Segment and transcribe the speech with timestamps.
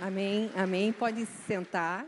[0.00, 0.92] Amém, amém.
[0.92, 2.06] Pode se sentar.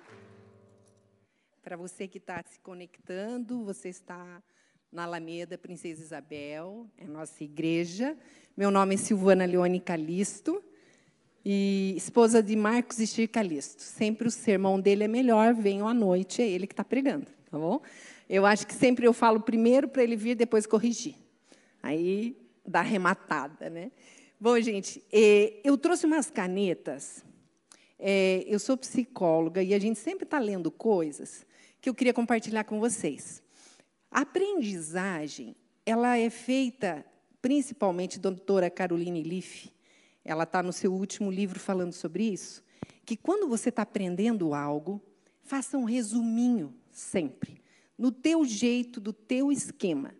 [1.63, 4.43] Para você que está se conectando, você está
[4.91, 8.17] na Alameda Princesa Isabel, é nossa igreja.
[8.57, 10.63] Meu nome é Silvana Leone Calisto,
[11.45, 13.83] e esposa de Marcos Estir Calisto.
[13.83, 17.57] Sempre o sermão dele é melhor, venham à noite, é ele que está pregando, tá
[17.57, 17.81] bom?
[18.29, 21.15] Eu acho que sempre eu falo primeiro para ele vir, depois corrigir.
[21.81, 23.93] Aí dá arrematada, né?
[24.41, 27.25] Bom, gente, eh, eu trouxe umas canetas.
[27.99, 31.47] Eh, eu sou psicóloga e a gente sempre está lendo coisas
[31.81, 33.43] que eu queria compartilhar com vocês.
[34.11, 37.05] A aprendizagem, ela é feita
[37.41, 39.73] principalmente doutora Caroline Leaf,
[40.25, 42.63] ela está no seu último livro falando sobre isso,
[43.05, 45.01] que quando você está aprendendo algo,
[45.43, 47.63] faça um resuminho sempre,
[47.97, 50.13] no teu jeito, do teu esquema.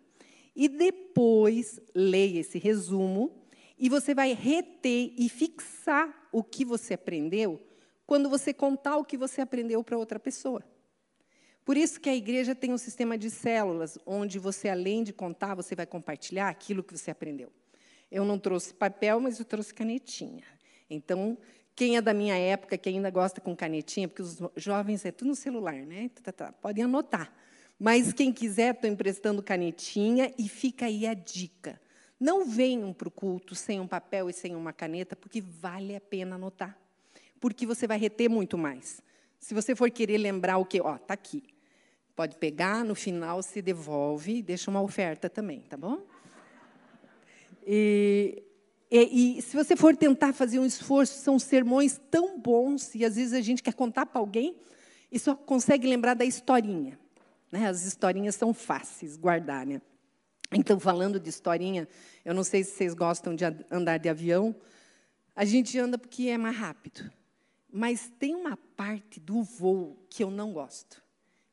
[0.55, 3.45] E depois leia esse resumo
[3.77, 7.66] e você vai reter e fixar o que você aprendeu
[8.07, 10.63] quando você contar o que você aprendeu para outra pessoa.
[11.65, 15.53] Por isso que a igreja tem um sistema de células, onde você, além de contar,
[15.53, 17.51] você vai compartilhar aquilo que você aprendeu.
[18.09, 20.45] Eu não trouxe papel, mas eu trouxe canetinha.
[20.89, 21.37] Então,
[21.75, 25.27] quem é da minha época, que ainda gosta com canetinha, porque os jovens é tudo
[25.27, 26.09] no celular, né?
[26.15, 26.51] Tá, tá, tá.
[26.53, 27.33] Podem anotar.
[27.77, 31.79] Mas quem quiser, estou emprestando canetinha e fica aí a dica.
[32.17, 36.01] Não venham para o culto sem um papel e sem uma caneta, porque vale a
[36.01, 36.86] pena anotar.
[37.39, 39.01] Porque você vai reter muito mais.
[39.39, 41.43] Se você for querer lembrar o que, ó, está aqui.
[42.15, 46.01] Pode pegar, no final se devolve, deixa uma oferta também, tá bom?
[47.65, 48.43] E,
[48.89, 53.17] e, e, se você for tentar fazer um esforço, são sermões tão bons, e às
[53.17, 54.55] vezes a gente quer contar para alguém
[55.11, 56.97] e só consegue lembrar da historinha.
[57.51, 57.67] Né?
[57.67, 59.65] As historinhas são fáceis guardar.
[59.65, 59.81] Né?
[60.51, 61.87] Então, falando de historinha,
[62.23, 64.55] eu não sei se vocês gostam de andar de avião,
[65.35, 67.11] a gente anda porque é mais rápido.
[67.71, 71.05] Mas tem uma parte do voo que eu não gosto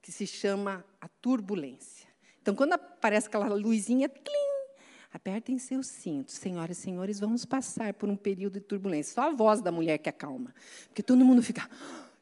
[0.05, 2.07] que se chama a turbulência.
[2.43, 4.55] Então, quando aparece aquela luzinha, tlim,
[5.11, 6.35] apertem seus cintos.
[6.35, 9.15] Senhoras e senhores, vamos passar por um período de turbulência.
[9.15, 10.55] Só a voz da mulher que acalma.
[10.89, 11.69] Porque todo mundo fica...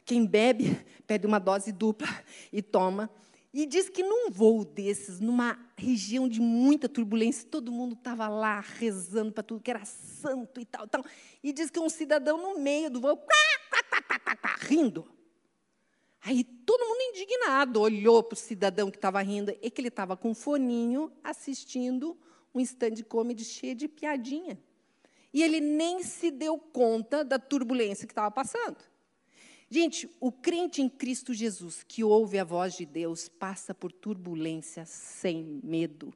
[0.04, 2.08] Quem bebe, pede uma dose dupla
[2.52, 3.10] e toma.
[3.52, 8.60] E diz que num voo desses, numa região de muita turbulência, todo mundo estava lá
[8.60, 11.04] rezando para tudo que era santo e tal, tal.
[11.42, 13.16] E diz que um cidadão no meio do voo,
[13.82, 15.08] quá, quá, quá, rindo.
[16.24, 20.16] Aí todo mundo indignado olhou para o cidadão que estava rindo, e que ele estava
[20.16, 22.16] com um foninho assistindo
[22.54, 24.58] um stand comedy cheio de piadinha.
[25.32, 28.76] E ele nem se deu conta da turbulência que estava passando.
[29.68, 34.84] Gente, o crente em Cristo Jesus que ouve a voz de Deus passa por turbulência
[34.84, 36.12] sem medo,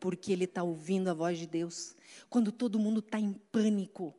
[0.00, 1.94] porque ele está ouvindo a voz de Deus.
[2.30, 4.14] Quando todo mundo está em pânico,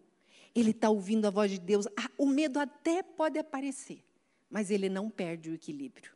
[0.56, 1.88] ele está ouvindo a voz de Deus.
[1.98, 4.04] Ah, o medo até pode aparecer,
[4.50, 6.12] mas ele não perde o equilíbrio,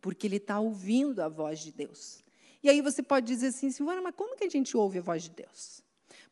[0.00, 2.24] porque ele está ouvindo a voz de Deus.
[2.62, 5.22] E aí você pode dizer assim, Silvana, mas como que a gente ouve a voz
[5.22, 5.82] de Deus?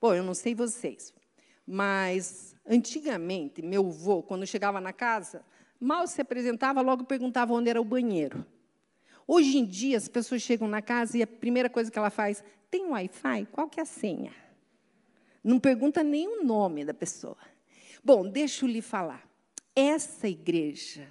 [0.00, 1.14] Bom, eu não sei vocês,
[1.66, 5.44] mas antigamente, meu avô, quando chegava na casa,
[5.78, 8.44] mal se apresentava, logo perguntava onde era o banheiro.
[9.26, 12.44] Hoje em dia, as pessoas chegam na casa e a primeira coisa que ela faz,
[12.70, 13.46] tem Wi-Fi?
[13.52, 14.32] Qual que é a senha?
[15.44, 17.36] Não pergunta nem o nome da pessoa.
[18.02, 19.22] Bom, deixa eu lhe falar.
[19.76, 21.06] Essa igreja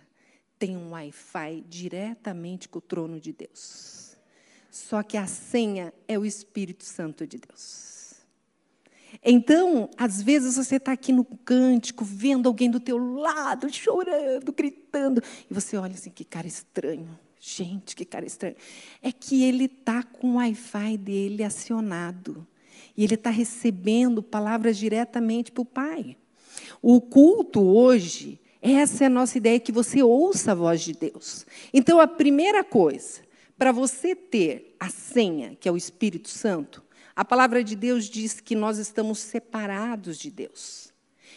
[0.57, 4.17] tem um Wi-Fi diretamente com o trono de Deus.
[4.71, 8.15] Só que a senha é o Espírito Santo de Deus.
[9.23, 15.21] Então, às vezes você está aqui no cântico, vendo alguém do teu lado, chorando, gritando,
[15.49, 17.19] e você olha assim, que cara estranho.
[17.39, 18.55] Gente, que cara estranho.
[19.01, 22.47] É que ele está com o Wi-Fi dele acionado.
[22.95, 26.17] E ele está recebendo palavras diretamente para o Pai.
[26.81, 31.45] O culto hoje essa é a nossa ideia, que você ouça a voz de Deus.
[31.73, 33.19] Então, a primeira coisa,
[33.57, 36.81] para você ter a senha, que é o Espírito Santo,
[37.13, 40.93] a palavra de Deus diz que nós estamos separados de Deus.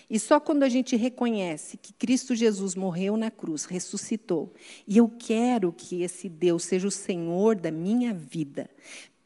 [0.08, 4.54] E só quando a gente reconhece que Cristo Jesus morreu na cruz, ressuscitou,
[4.86, 8.70] e eu quero que esse Deus seja o Senhor da minha vida,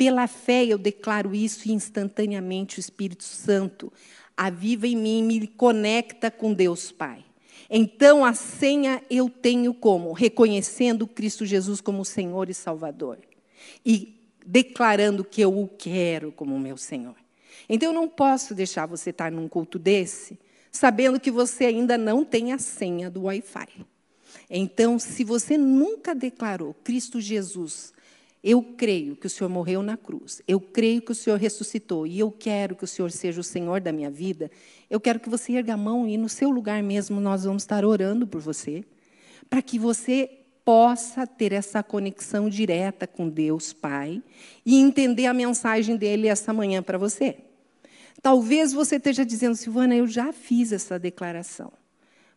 [0.00, 3.92] pela fé eu declaro isso e instantaneamente o Espírito Santo
[4.34, 7.22] aviva em mim e me conecta com Deus Pai.
[7.68, 10.14] Então a senha eu tenho como?
[10.14, 13.18] Reconhecendo Cristo Jesus como Senhor e Salvador.
[13.84, 17.16] E declarando que eu o quero como meu Senhor.
[17.68, 20.38] Então eu não posso deixar você estar num culto desse,
[20.72, 23.84] sabendo que você ainda não tem a senha do Wi-Fi.
[24.48, 27.92] Então, se você nunca declarou Cristo Jesus
[28.42, 30.40] Eu creio que o Senhor morreu na cruz.
[30.48, 32.06] Eu creio que o Senhor ressuscitou.
[32.06, 34.50] E eu quero que o Senhor seja o Senhor da minha vida.
[34.88, 37.84] Eu quero que você erga a mão e no seu lugar mesmo nós vamos estar
[37.84, 38.82] orando por você.
[39.48, 44.22] Para que você possa ter essa conexão direta com Deus Pai
[44.64, 47.36] e entender a mensagem dele essa manhã para você.
[48.22, 51.72] Talvez você esteja dizendo, Silvana, eu já fiz essa declaração,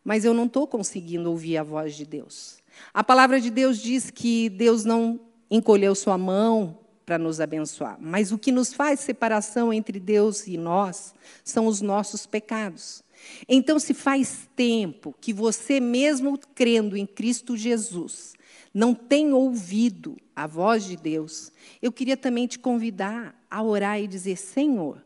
[0.03, 2.57] mas eu não estou conseguindo ouvir a voz de Deus.
[2.93, 5.19] A palavra de Deus diz que Deus não
[5.55, 10.57] encolheu sua mão para nos abençoar, mas o que nos faz separação entre Deus e
[10.57, 11.13] nós
[11.43, 13.03] são os nossos pecados.
[13.47, 18.33] Então, se faz tempo que você, mesmo crendo em Cristo Jesus,
[18.73, 21.51] não tem ouvido a voz de Deus,
[21.81, 25.05] eu queria também te convidar a orar e dizer: Senhor,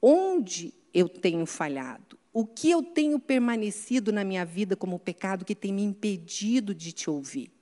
[0.00, 2.16] onde eu tenho falhado?
[2.32, 6.92] O que eu tenho permanecido na minha vida como pecado que tem me impedido de
[6.92, 7.55] te ouvir?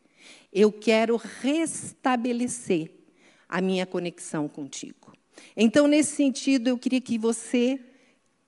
[0.53, 2.91] Eu quero restabelecer
[3.49, 5.13] a minha conexão contigo.
[5.57, 7.81] Então, nesse sentido, eu queria que você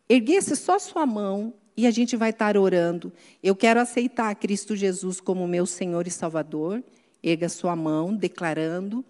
[0.09, 3.13] erguesse só sua mão e a gente vai estar orando.
[3.43, 6.83] Eu quero aceitar Cristo Jesus como meu Senhor e Salvador.
[7.23, 9.05] Erga sua mão, declarando,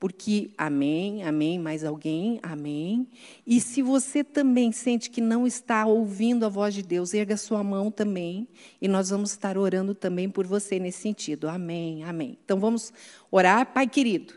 [0.00, 3.06] porque amém, amém, mais alguém, amém.
[3.46, 7.62] E se você também sente que não está ouvindo a voz de Deus, erga sua
[7.62, 8.48] mão também,
[8.80, 11.48] e nós vamos estar orando também por você nesse sentido.
[11.48, 12.38] Amém, amém.
[12.42, 12.92] Então vamos
[13.30, 14.34] orar, Pai querido.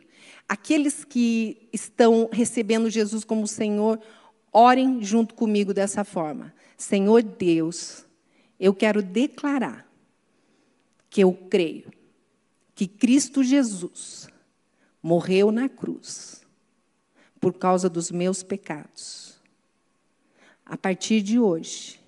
[0.49, 3.99] Aqueles que estão recebendo Jesus como Senhor,
[4.55, 6.53] Orem junto comigo dessa forma.
[6.77, 8.05] Senhor Deus,
[8.59, 9.91] eu quero declarar
[11.09, 11.91] que eu creio
[12.75, 14.27] que Cristo Jesus
[15.03, 16.41] morreu na cruz
[17.41, 19.37] por causa dos meus pecados.
[20.65, 21.99] A partir de hoje,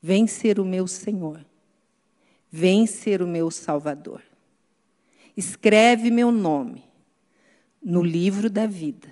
[0.00, 1.44] vem ser o meu Senhor,
[2.50, 4.22] vem ser o meu Salvador.
[5.36, 6.82] Escreve meu nome
[7.82, 9.08] no livro da vida,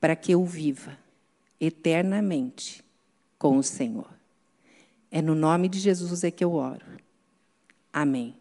[0.00, 0.98] para que eu viva
[1.60, 2.82] eternamente
[3.38, 4.08] com o Senhor.
[5.10, 6.86] É no nome de Jesus é que eu oro.
[7.92, 8.34] Amém.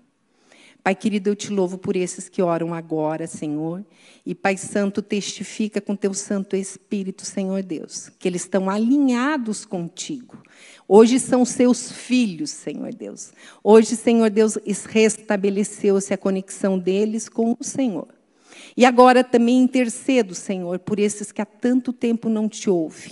[0.88, 3.84] Pai querido, eu te louvo por esses que oram agora, Senhor.
[4.26, 10.42] E Pai Santo, testifica com teu Santo Espírito, Senhor Deus, que eles estão alinhados contigo.
[10.88, 13.34] Hoje são seus filhos, Senhor Deus.
[13.62, 14.58] Hoje, Senhor Deus,
[14.88, 18.08] restabeleceu-se a conexão deles com o Senhor.
[18.78, 23.12] E agora também intercedo, Senhor, por esses que há tanto tempo não te ouvem.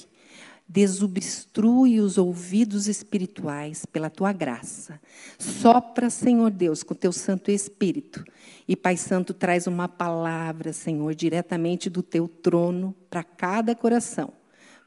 [0.68, 5.00] Desobstrui os ouvidos espirituais pela tua graça.
[5.38, 8.24] Sopra, Senhor Deus, com teu Santo Espírito.
[8.68, 14.34] E Pai Santo traz uma palavra, Senhor, diretamente do teu trono para cada coração.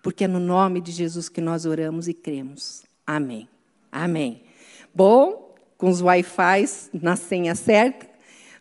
[0.02, 2.82] Porque é no nome de Jesus que nós oramos e cremos.
[3.06, 3.48] Amém.
[3.90, 4.42] Amém.
[4.94, 8.08] Bom, com os Wi-Fi na senha certa,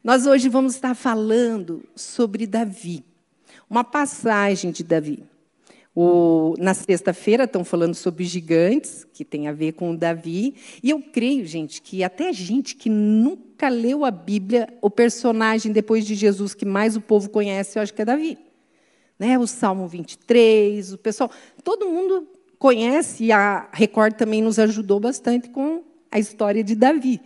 [0.04, 3.04] nós hoje vamos estar falando sobre Davi,
[3.70, 5.24] uma passagem de Davi.
[6.00, 10.54] O, na sexta-feira estão falando sobre gigantes, que tem a ver com o Davi.
[10.84, 16.06] E eu creio, gente, que até gente que nunca leu a Bíblia, o personagem depois
[16.06, 18.38] de Jesus que mais o povo conhece, eu acho que é Davi.
[19.18, 19.40] Né?
[19.40, 21.32] O Salmo 23, o pessoal.
[21.64, 22.28] Todo mundo
[22.60, 27.20] conhece, e a Record também nos ajudou bastante com a história de Davi.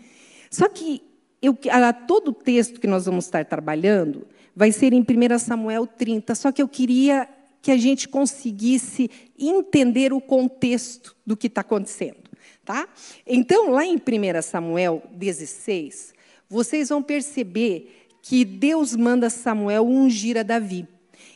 [0.50, 1.01] Só que
[1.41, 4.25] eu, a, todo o texto que nós vamos estar trabalhando
[4.56, 7.27] vai ser em 1 Samuel 30, só que eu queria
[7.61, 12.29] que a gente conseguisse entender o contexto do que está acontecendo.
[12.65, 12.87] Tá?
[13.25, 16.13] Então, lá em 1 Samuel 16,
[16.49, 20.87] vocês vão perceber que Deus manda Samuel ungir a Davi.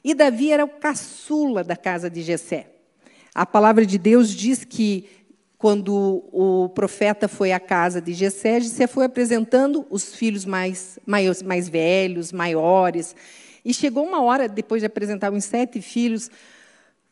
[0.03, 2.67] E Davi era o caçula da casa de Jessé.
[3.33, 5.09] A palavra de Deus diz que
[5.57, 11.41] quando o profeta foi à casa de Jessé, Jessé foi apresentando os filhos mais, mais,
[11.41, 13.15] mais velhos, maiores.
[13.65, 16.29] E chegou uma hora, depois de apresentar uns sete filhos,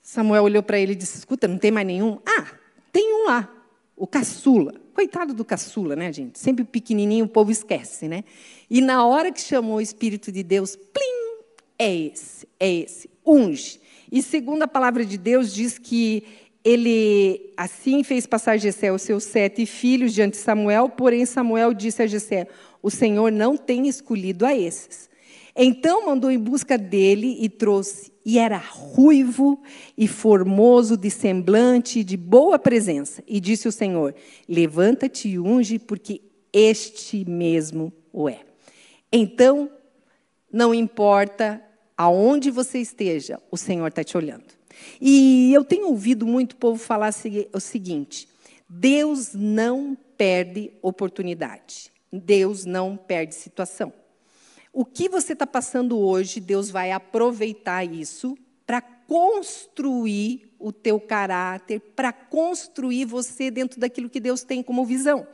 [0.04, 2.20] Samuel olhou para ele e disse: Escuta, não tem mais nenhum?
[2.24, 2.46] Ah,
[2.92, 3.52] tem um lá,
[3.98, 4.76] o caçula.
[4.94, 6.38] Coitado do caçula, né, gente?
[6.38, 8.24] Sempre pequenininho, o povo esquece, né?
[8.70, 11.42] E na hora que chamou o Espírito de Deus, plim,
[11.80, 13.82] é esse, é esse, unge.
[14.12, 16.24] E segundo a palavra de Deus, diz que
[16.64, 22.04] ele assim fez passar Jessé os seus sete filhos diante de Samuel, porém Samuel disse
[22.04, 22.48] a Jessé:
[22.82, 25.10] O Senhor não tem escolhido a esses.
[25.56, 29.62] Então mandou em busca dele e trouxe, e era ruivo
[29.96, 33.24] e formoso de semblante de boa presença.
[33.28, 34.16] E disse o Senhor:
[34.50, 38.42] Levanta-te e unge, porque este mesmo o é.
[39.12, 39.70] Então,
[40.52, 41.64] não importa
[41.96, 44.46] aonde você esteja, o Senhor está te olhando.
[45.00, 47.14] E eu tenho ouvido muito povo falar
[47.54, 48.28] o seguinte:
[48.68, 53.94] Deus não perde oportunidade, Deus não perde situação.
[54.76, 61.80] O que você está passando hoje, Deus vai aproveitar isso para construir o teu caráter,
[61.96, 65.28] para construir você dentro daquilo que Deus tem como visão.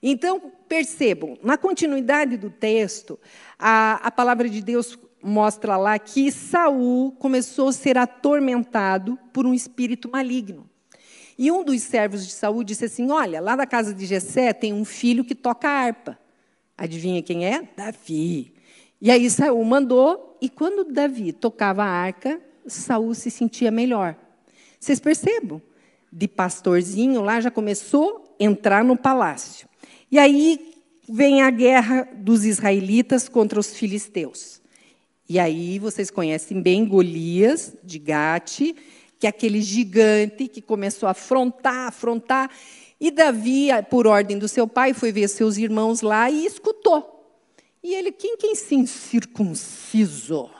[0.00, 3.18] Então, percebam, na continuidade do texto,
[3.58, 9.52] a, a palavra de Deus mostra lá que Saul começou a ser atormentado por um
[9.52, 10.70] espírito maligno.
[11.36, 14.72] E um dos servos de Saul disse assim: Olha, lá na casa de Jessé tem
[14.72, 16.16] um filho que toca harpa.
[16.78, 17.68] Adivinha quem é?
[17.76, 18.59] Davi.
[19.00, 24.14] E aí Saul mandou, e quando Davi tocava a arca, Saul se sentia melhor.
[24.78, 25.60] Vocês percebam?
[26.12, 29.68] De pastorzinho lá já começou a entrar no palácio.
[30.10, 30.74] E aí
[31.08, 34.60] vem a guerra dos israelitas contra os filisteus.
[35.28, 38.74] E aí vocês conhecem bem Golias de Gate,
[39.18, 42.50] que é aquele gigante que começou a afrontar, afrontar.
[43.00, 47.19] E Davi, por ordem do seu pai, foi ver seus irmãos lá e escutou.
[47.82, 50.50] E ele, quem quem se incircunciso?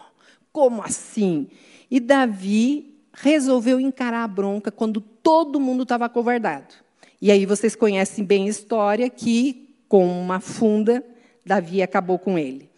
[0.53, 1.49] Como assim?
[1.91, 6.75] E Davi resolveu encarar a bronca quando todo mundo estava acovardado.
[7.21, 11.05] E aí vocês conhecem bem a história que, com uma funda,
[11.45, 12.71] Davi acabou com ele.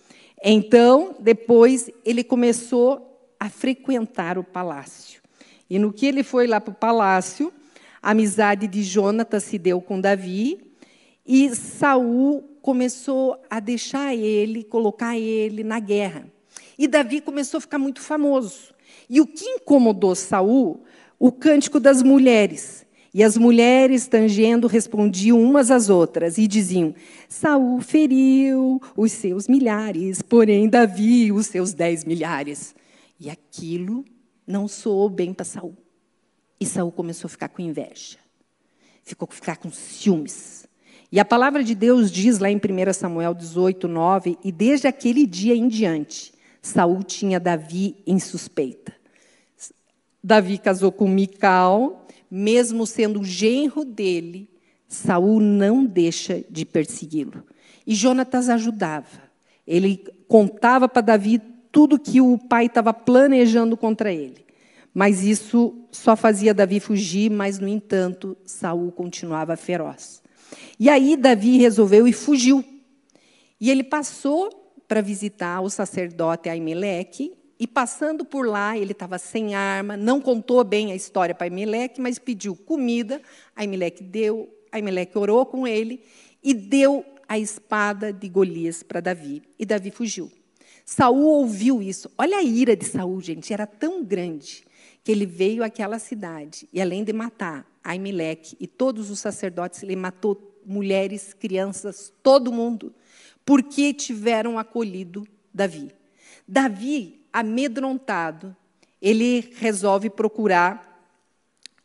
[0.43, 5.23] Então, depois, ele começou a frequentar o palácio.
[5.71, 7.53] E no que ele foi lá para o palácio,
[8.03, 10.61] a amizade de Jonatas se deu com Davi,
[11.25, 16.27] e Saul começou a deixar ele, colocar ele na guerra.
[16.79, 18.73] E Davi começou a ficar muito famoso.
[19.11, 20.83] E o que incomodou Saul?
[21.19, 22.87] O cântico das mulheres.
[23.15, 26.95] E as mulheres, tangendo, respondiam umas às outras e diziam:
[27.29, 32.75] Saul feriu os seus milhares, porém Davi os seus dez milhares.
[33.21, 34.05] E aquilo
[34.47, 35.77] não soou bem para Saul.
[36.59, 38.19] E Saul começou a ficar com inveja.
[39.05, 40.62] Ficou a ficar com ciúmes.
[41.13, 45.27] E a palavra de Deus diz lá em 1 Samuel 18, 9, e desde aquele
[45.27, 48.95] dia em diante, Saul tinha Davi em suspeita.
[50.25, 54.49] Davi casou com Mical, mesmo sendo o genro dele,
[54.89, 57.45] Saul não deixa de persegui-lo.
[57.87, 59.31] E Jonatas ajudava.
[59.67, 64.47] Ele contava para Davi tudo que o pai estava planejando contra ele.
[64.95, 70.22] Mas isso só fazia Davi fugir, mas no entanto, Saul continuava feroz.
[70.79, 72.65] E aí Davi resolveu e fugiu.
[73.61, 74.51] E ele passou
[74.89, 80.65] para visitar o sacerdote Aimeleque e passando por lá, ele estava sem arma, não contou
[80.65, 83.23] bem a história para Aimeleque, mas pediu comida.
[83.55, 86.03] Aimeleque deu, Aimeleque orou com ele
[86.43, 89.43] e deu a espada de Golias para Davi.
[89.59, 90.29] E Davi fugiu.
[90.85, 92.11] Saul ouviu isso.
[92.19, 94.65] Olha a ira de Saul, gente, era tão grande
[95.05, 99.97] que ele veio àquela cidade e além de matar Aimeleque e todos os sacerdotes, ele
[99.97, 102.95] matou mulheres, crianças, todo mundo,
[103.45, 105.93] porque tiveram acolhido Davi.
[106.47, 108.55] Davi amedrontado,
[109.01, 110.93] ele resolve procurar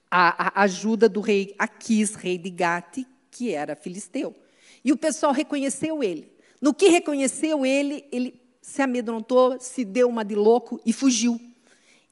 [0.10, 4.36] a, a ajuda do rei Aquis, rei de Gate, que era filisteu.
[4.84, 6.32] E o pessoal reconheceu ele.
[6.62, 11.40] No que reconheceu ele, ele se amedrontou, se deu uma de louco e fugiu.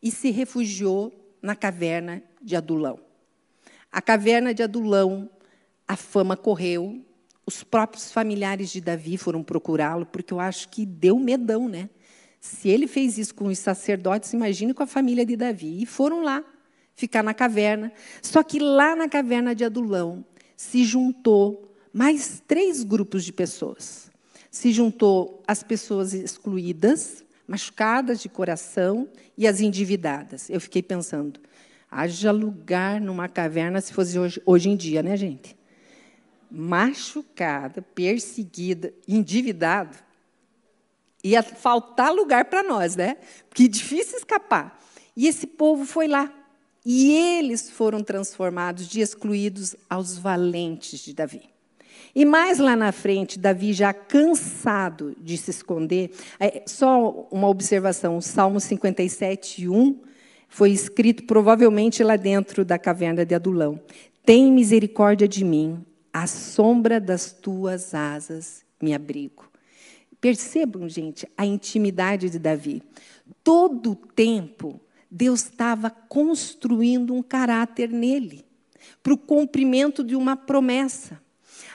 [0.01, 3.05] E se refugiou na caverna de Adulão.
[3.96, 5.30] A caverna de Adulão,
[5.88, 7.02] a fama correu,
[7.46, 11.90] os próprios familiares de Davi foram procurá-lo, porque eu acho que deu medão, né?
[12.42, 15.82] Se ele fez isso com os sacerdotes, imagine com a família de Davi.
[15.82, 16.44] E foram lá
[16.94, 17.90] ficar na caverna.
[18.22, 20.25] Só que lá na caverna de Adulão
[20.58, 24.12] se juntou mais três grupos de pessoas.
[24.52, 30.50] Se juntou as pessoas excluídas, machucadas de coração e as endividadas.
[30.50, 31.40] Eu fiquei pensando,
[32.02, 35.56] haja lugar numa caverna se fosse hoje, hoje em dia, né, gente?
[36.50, 39.98] Machucada, perseguida, endividado
[41.25, 43.18] ia faltar lugar para nós, né?
[43.52, 44.80] Que difícil escapar.
[45.18, 46.32] E esse povo foi lá.
[46.86, 51.50] E eles foram transformados de excluídos aos valentes de Davi.
[52.14, 58.18] E mais lá na frente, Davi, já cansado de se esconder, é, só uma observação:
[58.18, 60.00] o Salmo 57, 1
[60.48, 63.80] foi escrito provavelmente lá dentro da caverna de Adulão.
[64.25, 69.52] Tem misericórdia de mim, à sombra das tuas asas me abrigo.
[70.20, 72.82] Percebam, gente, a intimidade de Davi.
[73.44, 74.80] Todo o tempo,
[75.12, 78.46] Deus estava construindo um caráter nele,
[79.04, 81.22] para o cumprimento de uma promessa.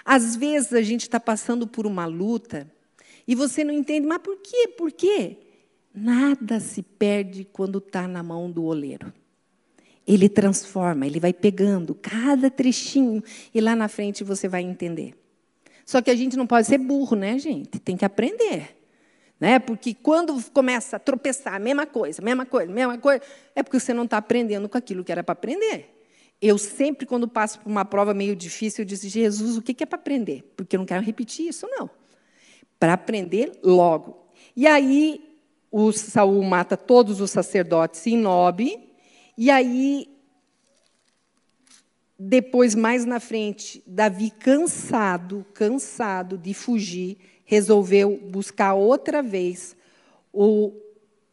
[0.05, 2.71] Às vezes a gente está passando por uma luta
[3.27, 4.69] e você não entende, mas por quê?
[4.69, 5.37] Por quê?
[5.95, 9.13] Nada se perde quando está na mão do oleiro.
[10.07, 13.23] Ele transforma, ele vai pegando cada trechinho
[13.55, 15.15] e lá na frente você vai entender.
[15.85, 17.79] Só que a gente não pode ser burro, né, gente?
[17.81, 18.77] Tem que aprender.
[19.39, 19.59] Né?
[19.59, 23.23] Porque quando começa a tropeçar, mesma coisa, mesma coisa, mesma coisa,
[23.55, 25.97] é porque você não está aprendendo com aquilo que era para aprender.
[26.41, 29.87] Eu sempre, quando passo por uma prova meio difícil, eu disse, Jesus, o que é
[29.87, 30.53] para aprender?
[30.57, 31.91] Porque eu não quero repetir isso, não.
[32.79, 34.27] Para aprender logo.
[34.57, 35.30] E aí,
[35.71, 38.79] o Saul mata todos os sacerdotes em Nob,
[39.39, 40.09] e aí,
[42.19, 49.77] depois, mais na frente, Davi, cansado, cansado de fugir, resolveu buscar outra vez
[50.33, 50.73] o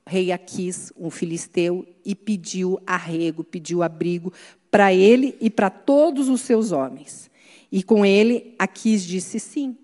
[0.06, 4.32] rei Aquis, um filisteu, e pediu arrego, pediu abrigo
[4.72, 7.30] para ele e para todos os seus homens.
[7.72, 9.78] E com ele, Aquis disse: Sim,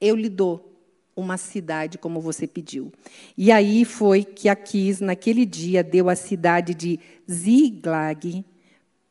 [0.00, 0.71] eu lhe dou
[1.14, 2.92] uma cidade como você pediu.
[3.36, 6.98] E aí foi que Aquis, naquele dia, deu a cidade de
[7.30, 8.44] Ziglag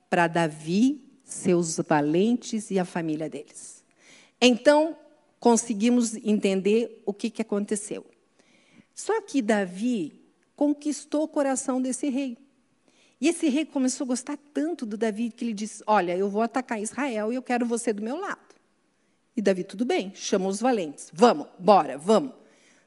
[0.10, 3.84] para Davi, seus valentes e a família deles.
[4.40, 4.98] Então,
[5.40, 8.06] conseguimos entender o que, que aconteceu.
[8.94, 10.20] Só que Davi
[10.56, 12.38] conquistou o coração desse rei.
[13.20, 16.42] E esse rei começou a gostar tanto do Davi que ele disse: Olha, eu vou
[16.42, 18.51] atacar Israel e eu quero você do meu lado.
[19.36, 21.10] E Davi, tudo bem, chama os valentes.
[21.14, 22.34] Vamos, bora, vamos.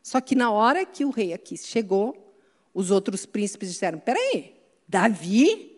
[0.03, 2.35] Só que na hora que o rei aqui chegou,
[2.73, 4.55] os outros príncipes disseram: Peraí,
[4.87, 5.75] Davi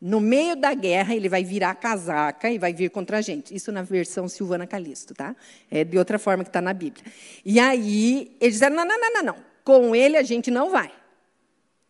[0.00, 3.54] no meio da guerra, ele vai virar casaca e vai vir contra a gente.
[3.54, 5.36] Isso na versão Silvana Calisto, tá?
[5.70, 7.04] É de outra forma que está na Bíblia.
[7.44, 9.36] E aí, eles disseram: não, não, não, não, não.
[9.62, 10.90] Com ele a gente não vai.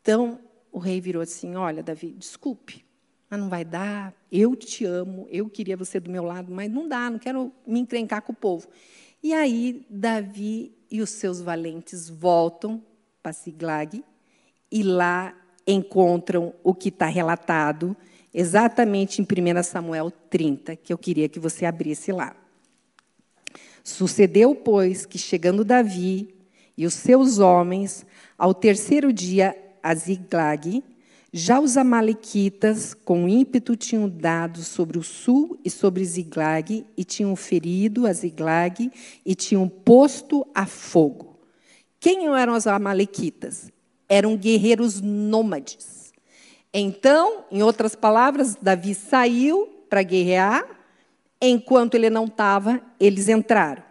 [0.02, 0.40] Então,
[0.72, 2.84] o rei virou assim: olha, Davi, desculpe,
[3.30, 4.12] mas não vai dar.
[4.30, 7.78] Eu te amo, eu queria você do meu lado, mas não dá, não quero me
[7.78, 8.68] encrencar com o povo.
[9.22, 12.82] E aí, Davi e os seus valentes voltam
[13.22, 14.02] para Siglag,
[14.72, 15.34] e lá
[15.66, 17.96] encontram o que está relatado
[18.32, 22.34] exatamente em 1 Samuel 30, que eu queria que você abrisse lá.
[23.82, 26.34] Sucedeu, pois, que chegando Davi
[26.76, 28.06] e os seus homens,
[28.38, 30.82] ao terceiro dia a Ziglag,
[31.32, 37.36] já os amalequitas, com ímpeto, tinham dado sobre o sul e sobre Ziglag, e tinham
[37.36, 38.90] ferido a Ziglag,
[39.24, 41.38] e tinham posto a fogo.
[41.98, 43.70] Quem eram os amalequitas?
[44.10, 46.12] eram guerreiros nômades.
[46.74, 50.64] Então, em outras palavras, Davi saiu para guerrear,
[51.40, 53.84] enquanto ele não estava, eles entraram.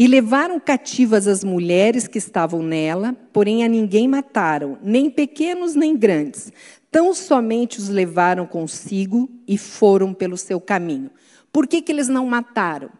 [0.00, 5.96] E levaram cativas as mulheres que estavam nela, porém a ninguém mataram, nem pequenos nem
[5.96, 6.52] grandes.
[6.88, 11.10] Tão somente os levaram consigo e foram pelo seu caminho.
[11.50, 12.90] Por que, que eles não mataram?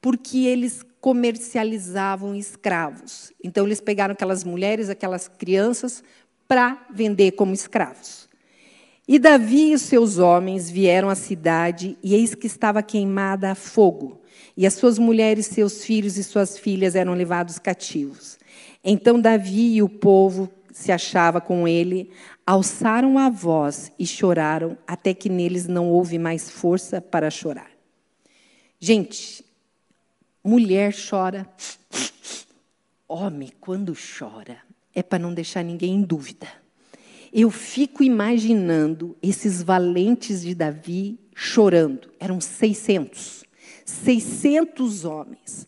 [0.00, 3.32] Porque eles comercializavam escravos.
[3.40, 6.02] Então, eles pegaram aquelas mulheres, aquelas crianças,
[6.48, 8.28] para vender como escravos.
[9.06, 14.17] E Davi e seus homens vieram à cidade, e eis que estava queimada a fogo,
[14.56, 18.38] e as suas mulheres, seus filhos e suas filhas eram levados cativos.
[18.82, 22.10] Então Davi e o povo se achava com ele,
[22.46, 27.70] alçaram a voz e choraram, até que neles não houve mais força para chorar.
[28.80, 29.44] Gente,
[30.48, 31.46] Mulher chora.
[33.06, 34.56] Homem, quando chora,
[34.94, 36.46] é para não deixar ninguém em dúvida.
[37.30, 42.10] Eu fico imaginando esses valentes de Davi chorando.
[42.18, 43.44] Eram 600.
[43.90, 45.66] 600 homens.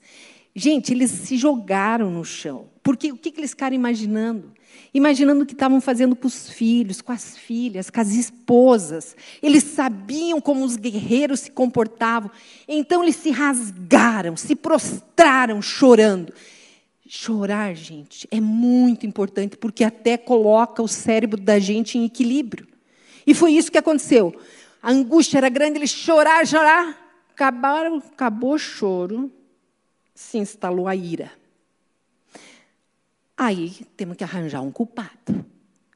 [0.54, 2.68] Gente, eles se jogaram no chão.
[2.83, 4.52] Porque o que eles ficaram imaginando?
[4.92, 9.16] imaginando o que estavam fazendo com os filhos, com as filhas, com as esposas.
[9.42, 12.30] Eles sabiam como os guerreiros se comportavam.
[12.66, 16.33] Então eles se rasgaram, se prostraram chorando.
[17.06, 22.66] Chorar, gente, é muito importante porque até coloca o cérebro da gente em equilíbrio.
[23.26, 24.35] E foi isso que aconteceu.
[24.83, 26.94] A angústia era grande, eles choraram, choraram.
[27.40, 29.33] Acabaram, acabou o choro,
[30.14, 31.33] se instalou a ira.
[33.35, 35.42] Aí temos que arranjar um culpado.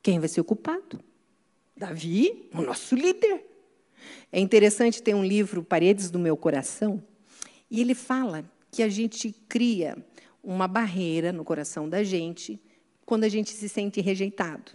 [0.02, 0.98] Quem vai ser o culpado?
[1.76, 3.44] Davi, o nosso líder.
[4.32, 7.04] É interessante ter um livro, Paredes do Meu Coração,
[7.70, 9.98] e ele fala que a gente cria
[10.42, 12.58] uma barreira no coração da gente
[13.04, 14.72] quando a gente se sente rejeitado.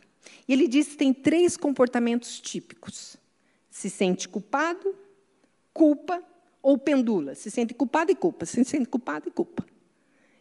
[0.47, 3.17] E ele diz que tem três comportamentos típicos:
[3.71, 4.95] se sente culpado,
[5.73, 6.23] culpa
[6.61, 7.35] ou pendula.
[7.35, 9.65] Se sente culpado e culpa, se sente culpado e culpa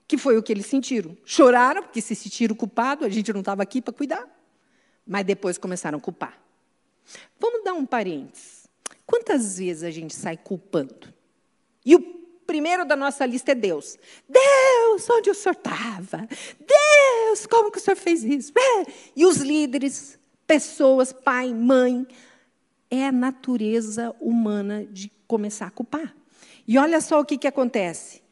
[0.08, 1.14] que foi o que eles sentiram.
[1.22, 4.26] Choraram, porque se sentiram culpados, a gente não estava aqui para cuidar.
[5.06, 6.40] Mas depois começaram a culpar.
[7.38, 8.66] Vamos dar um parênteses.
[9.04, 11.12] Quantas vezes a gente sai culpando?
[11.84, 12.00] E o
[12.46, 13.98] primeiro da nossa lista é Deus.
[14.26, 16.26] Deus, onde o senhor estava?
[16.58, 18.52] Deus, como que o senhor fez isso?
[18.58, 18.86] É.
[19.14, 22.06] E os líderes, pessoas, pai, mãe,
[22.90, 26.14] é a natureza humana de começar a culpar.
[26.66, 28.22] E olha só o que, que acontece.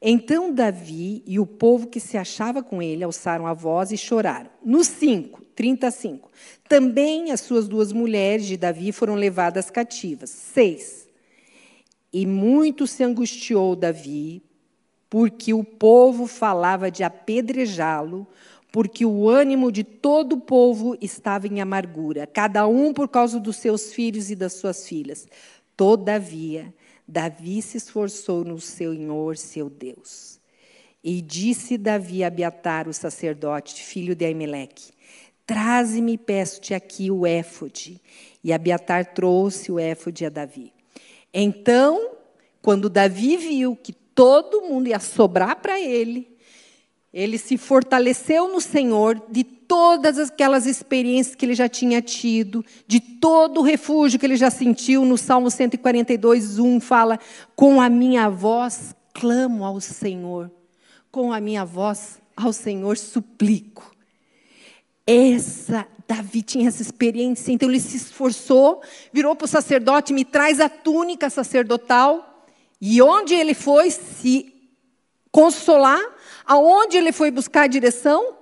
[0.00, 4.50] Então Davi e o povo que se achava com ele alçaram a voz e choraram.
[4.64, 6.30] No 5, 35.
[6.68, 10.30] Também as suas duas mulheres de Davi foram levadas cativas.
[10.30, 11.08] 6.
[12.12, 14.42] E muito se angustiou Davi,
[15.10, 18.26] porque o povo falava de apedrejá-lo,
[18.70, 23.56] porque o ânimo de todo o povo estava em amargura, cada um por causa dos
[23.56, 25.26] seus filhos e das suas filhas.
[25.76, 26.74] Todavia,
[27.06, 30.38] Davi se esforçou no Senhor, seu Deus.
[31.02, 34.92] E disse Davi a Abiatar, o sacerdote, filho de Aimeleque:
[35.46, 38.00] Traze-me, peço-te aqui o éfode.
[38.44, 40.72] E Abiatar trouxe o éfode a Davi.
[41.32, 42.10] Então,
[42.60, 46.36] quando Davi viu que todo mundo ia sobrar para ele,
[47.18, 53.00] ele se fortaleceu no Senhor de todas aquelas experiências que ele já tinha tido, de
[53.00, 55.04] todo o refúgio que ele já sentiu.
[55.04, 57.18] No Salmo 142, 1 fala:
[57.56, 60.48] Com a minha voz clamo ao Senhor,
[61.10, 63.92] com a minha voz ao Senhor suplico.
[65.04, 68.80] Essa, Davi tinha essa experiência, então ele se esforçou,
[69.12, 72.46] virou para o sacerdote, me traz a túnica sacerdotal,
[72.80, 74.54] e onde ele foi se
[75.32, 76.00] consolar,
[76.48, 78.38] aonde ele foi buscar a direção?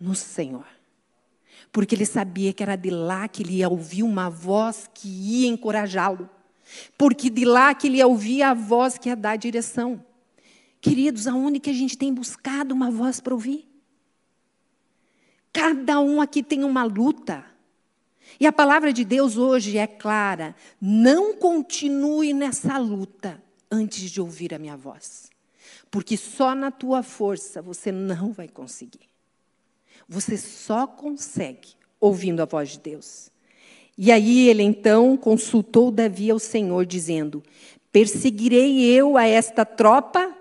[0.00, 0.64] No Senhor.
[1.72, 5.48] Porque ele sabia que era de lá que ele ia ouvir uma voz que ia
[5.48, 6.30] encorajá-lo.
[6.96, 10.04] Porque de lá que ele ia ouvir a voz que ia dar a direção.
[10.80, 13.68] Queridos, aonde que a gente tem buscado uma voz para ouvir?
[15.52, 17.44] Cada um aqui tem uma luta.
[18.38, 24.54] E a palavra de Deus hoje é clara: não continue nessa luta antes de ouvir
[24.54, 25.31] a minha voz.
[25.92, 29.10] Porque só na tua força você não vai conseguir.
[30.08, 31.68] Você só consegue
[32.00, 33.30] ouvindo a voz de Deus.
[33.96, 37.42] E aí ele então consultou Davi ao Senhor, dizendo:
[37.92, 40.34] Perseguirei eu a esta tropa,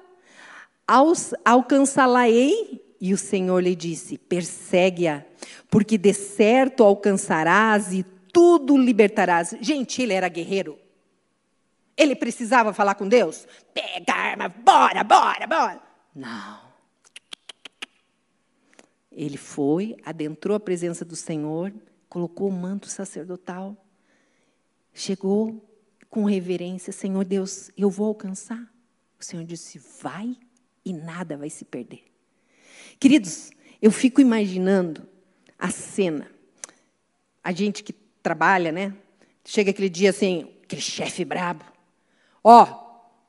[1.44, 5.26] alcançá-la-ei e o Senhor lhe disse: Persegue-a,
[5.70, 9.54] porque de certo alcançarás e tudo libertarás.
[9.60, 10.80] Gente, ele era guerreiro.
[11.96, 13.48] Ele precisava falar com Deus?
[13.74, 15.82] Pega a arma, bora, bora, bora.
[16.16, 16.72] Não.
[19.12, 21.74] Ele foi, adentrou a presença do Senhor,
[22.08, 23.76] colocou o manto sacerdotal,
[24.94, 25.68] chegou
[26.10, 28.72] com reverência: Senhor Deus, eu vou alcançar.
[29.20, 30.38] O Senhor disse: Vai
[30.84, 32.04] e nada vai se perder.
[33.00, 33.52] Queridos,
[33.82, 35.08] eu fico imaginando
[35.58, 36.30] a cena.
[37.44, 38.96] A gente que trabalha, né?
[39.44, 41.66] Chega aquele dia assim, aquele chefe brabo.
[42.44, 42.68] Ó,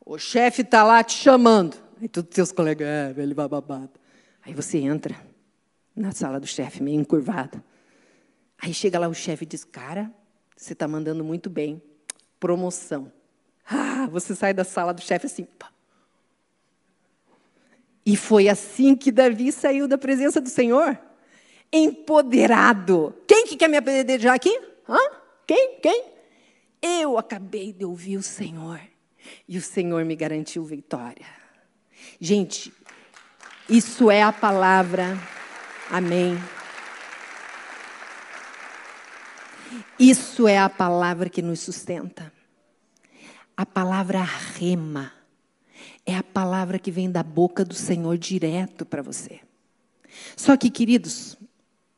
[0.05, 1.77] o chefe está lá te chamando.
[2.01, 3.91] Aí todos os seus colegas, é, vai babado.
[4.43, 5.15] Aí você entra
[5.95, 7.63] na sala do chefe, meio encurvado.
[8.61, 10.13] Aí chega lá o chefe e diz: Cara,
[10.57, 11.83] você está mandando muito bem.
[12.41, 13.13] Promoção.
[13.69, 15.73] Ah, você sai da sala do chefe assim, pá,
[18.05, 20.99] e foi assim que Davi saiu da presença do Senhor.
[21.73, 23.15] Empoderado.
[23.27, 24.61] Quem que quer me apedrejar aqui?
[24.89, 24.99] Hã?
[25.47, 25.79] Quem?
[25.81, 26.05] Quem?
[26.83, 28.81] Eu acabei de ouvir o Senhor.
[29.49, 31.27] E o Senhor me garantiu vitória.
[32.21, 32.73] Gente,
[33.69, 35.19] isso é a palavra.
[35.91, 36.37] Amém.
[39.99, 42.33] Isso é a palavra que nos sustenta.
[43.57, 45.13] A palavra rema
[46.05, 49.41] é a palavra que vem da boca do Senhor direto para você.
[50.37, 51.37] Só que, queridos,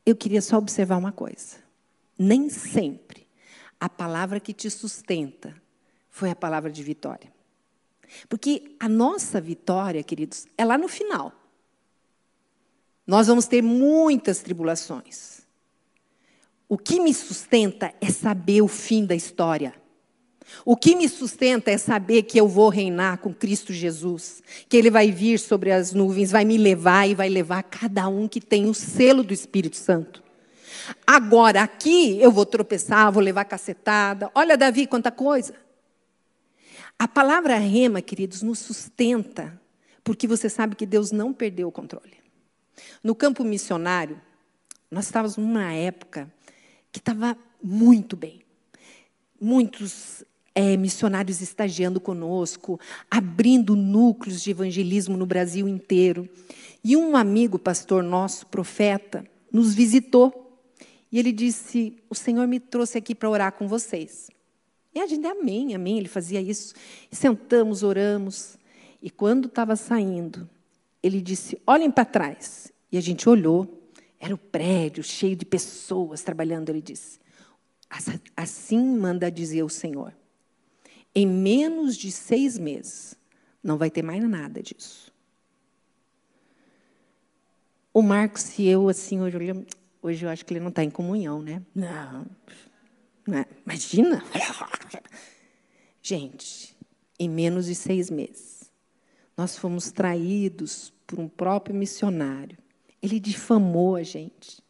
[0.04, 1.56] eu queria só observar uma coisa.
[2.18, 3.26] Nem sempre
[3.80, 5.54] a palavra que te sustenta
[6.14, 7.28] foi a palavra de vitória.
[8.28, 11.32] Porque a nossa vitória, queridos, é lá no final.
[13.04, 15.40] Nós vamos ter muitas tribulações.
[16.68, 19.74] O que me sustenta é saber o fim da história.
[20.64, 24.90] O que me sustenta é saber que eu vou reinar com Cristo Jesus, que Ele
[24.90, 28.66] vai vir sobre as nuvens, vai me levar e vai levar cada um que tem
[28.66, 30.22] o selo do Espírito Santo.
[31.04, 34.30] Agora, aqui eu vou tropeçar, vou levar cacetada.
[34.32, 35.63] Olha, Davi, quanta coisa.
[36.98, 39.60] A palavra rema, queridos, nos sustenta,
[40.02, 42.18] porque você sabe que Deus não perdeu o controle.
[43.02, 44.20] No campo missionário,
[44.90, 46.32] nós estávamos numa época
[46.92, 48.42] que estava muito bem.
[49.40, 52.78] Muitos é, missionários estagiando conosco,
[53.10, 56.28] abrindo núcleos de evangelismo no Brasil inteiro.
[56.82, 60.62] E um amigo, pastor nosso, profeta, nos visitou.
[61.10, 64.30] E ele disse: O Senhor me trouxe aqui para orar com vocês.
[64.94, 65.98] E a gente, amém, amém.
[65.98, 66.74] Ele fazia isso.
[67.10, 68.56] Sentamos, oramos.
[69.02, 70.48] E quando estava saindo,
[71.02, 72.72] ele disse: Olhem para trás.
[72.92, 73.80] E a gente olhou.
[74.20, 76.70] Era o prédio cheio de pessoas trabalhando.
[76.70, 77.18] Ele disse:
[78.36, 80.14] Assim manda dizer o Senhor
[81.14, 83.16] em menos de seis meses,
[83.62, 85.12] não vai ter mais nada disso.
[87.92, 89.38] O Marcos e eu, assim, hoje,
[90.02, 91.62] hoje eu acho que ele não está em comunhão, né?
[91.72, 92.26] Não.
[93.26, 93.46] Não é.
[93.64, 94.22] Imagina!
[96.02, 96.76] Gente,
[97.18, 98.70] em menos de seis meses,
[99.36, 102.58] nós fomos traídos por um próprio missionário.
[103.02, 104.62] Ele difamou a gente.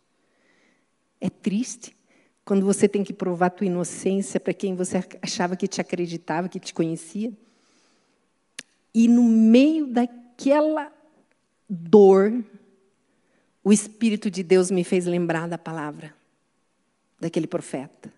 [1.21, 1.97] É triste
[2.45, 6.49] quando você tem que provar a tua inocência para quem você achava que te acreditava,
[6.49, 7.33] que te conhecia.
[8.95, 10.93] E no meio daquela
[11.69, 12.45] dor,
[13.63, 16.15] o Espírito de Deus me fez lembrar da palavra
[17.19, 18.13] daquele profeta.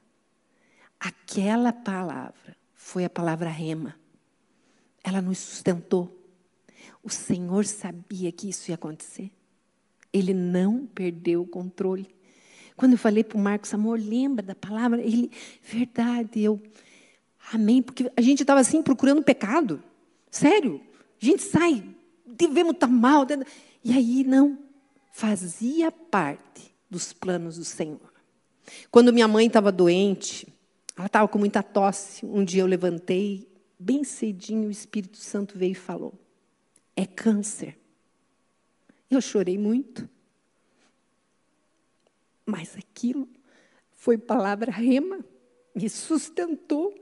[1.36, 3.94] Aquela palavra foi a palavra rema.
[5.04, 6.10] Ela nos sustentou.
[7.02, 9.30] O Senhor sabia que isso ia acontecer.
[10.10, 12.08] Ele não perdeu o controle.
[12.74, 14.98] Quando eu falei para o Marcos, amor, lembra da palavra?
[15.02, 15.30] Ele,
[15.62, 16.58] verdade, eu,
[17.52, 19.82] amém, porque a gente estava assim procurando pecado.
[20.30, 20.80] Sério,
[21.20, 21.84] a gente sai,
[22.26, 23.26] devemos estar tá mal.
[23.84, 24.58] E aí, não,
[25.12, 28.10] fazia parte dos planos do Senhor.
[28.90, 30.55] Quando minha mãe estava doente,
[30.96, 32.24] ela estava com muita tosse.
[32.24, 33.46] Um dia eu levantei,
[33.78, 36.14] bem cedinho, o Espírito Santo veio e falou:
[36.96, 37.76] É câncer.
[39.10, 40.08] Eu chorei muito.
[42.46, 43.28] Mas aquilo
[43.92, 45.24] foi palavra rema,
[45.74, 46.94] me sustentou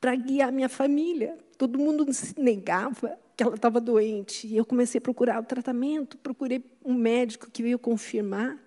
[0.00, 1.38] para guiar minha família.
[1.56, 4.46] Todo mundo se negava que ela estava doente.
[4.46, 8.62] E eu comecei a procurar o tratamento, procurei um médico que veio confirmar.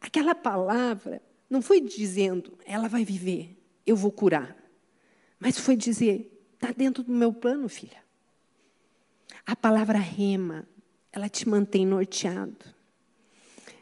[0.00, 3.56] Aquela palavra não foi dizendo, ela vai viver,
[3.86, 4.56] eu vou curar.
[5.38, 8.02] Mas foi dizer, está dentro do meu plano, filha.
[9.46, 10.68] A palavra rema,
[11.12, 12.76] ela te mantém norteado.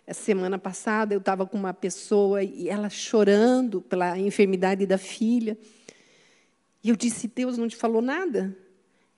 [0.07, 5.59] A semana passada eu estava com uma pessoa e ela chorando pela enfermidade da filha.
[6.85, 8.57] E eu disse: Deus não te falou nada?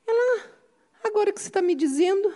[0.06, 0.46] Ela,
[1.04, 2.32] agora que você está me dizendo.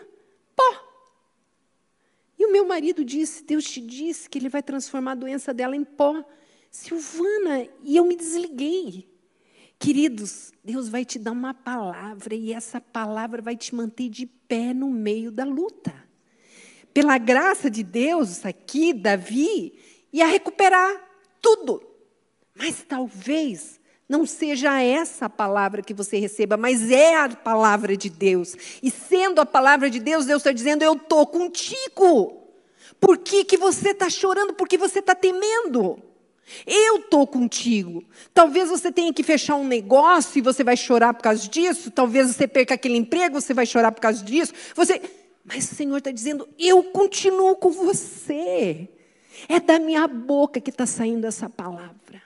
[2.43, 5.77] E o meu marido disse: Deus te disse que ele vai transformar a doença dela
[5.77, 6.25] em pó.
[6.71, 9.09] Silvana, e eu me desliguei.
[9.79, 14.75] Queridos, Deus vai te dar uma palavra e essa palavra vai te manter de pé
[14.75, 16.03] no meio da luta
[16.93, 19.73] pela graça de Deus, aqui, Davi
[20.13, 21.03] ia recuperar
[21.41, 21.83] tudo.
[22.55, 23.81] Mas talvez
[24.13, 28.55] não seja essa a palavra que você receba, mas é a palavra de Deus.
[28.83, 32.39] E sendo a palavra de Deus, Deus está dizendo: Eu estou contigo.
[33.01, 34.53] Por que, que você está chorando?
[34.53, 35.99] Porque você está temendo.
[36.67, 38.05] Eu estou contigo.
[38.35, 41.91] Talvez você tenha que fechar um negócio e você vai chorar por causa disso.
[41.91, 44.53] Talvez você perca aquele emprego, você vai chorar por causa disso.
[44.75, 45.01] Você
[45.43, 48.89] mas o Senhor está dizendo: eu continuo com você.
[49.49, 52.22] É da minha boca que está saindo essa palavra.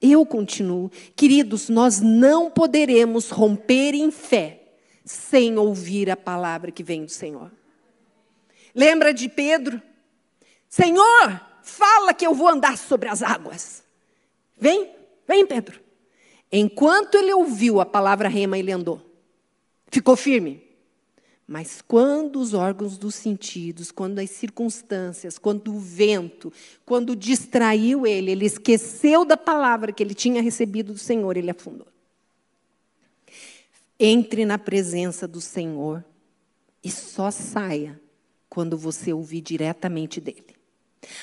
[0.00, 0.90] Eu continuo.
[1.14, 4.62] Queridos, nós não poderemos romper em fé
[5.04, 7.50] sem ouvir a palavra que vem do Senhor.
[8.74, 9.80] Lembra de Pedro?
[10.68, 13.84] Senhor, fala que eu vou andar sobre as águas.
[14.58, 14.90] Vem,
[15.26, 15.80] vem, Pedro.
[16.50, 19.00] Enquanto ele ouviu a palavra rema, ele andou.
[19.88, 20.65] Ficou firme.
[21.46, 26.52] Mas quando os órgãos dos sentidos, quando as circunstâncias, quando o vento,
[26.84, 31.86] quando distraiu ele, ele esqueceu da palavra que ele tinha recebido do Senhor, ele afundou.
[33.98, 36.04] Entre na presença do Senhor
[36.82, 38.00] e só saia
[38.50, 40.56] quando você ouvir diretamente dele.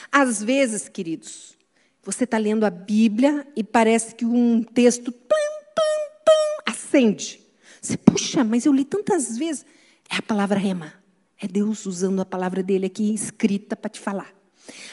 [0.10, 1.58] Às vezes, queridos,
[2.02, 5.14] você está lendo a Bíblia e parece que um texto
[6.66, 7.42] acende.
[7.82, 9.66] Você, puxa, mas eu li tantas vezes.
[10.10, 10.94] É a palavra rema.
[11.40, 14.34] É Deus usando a palavra dele aqui escrita para te falar.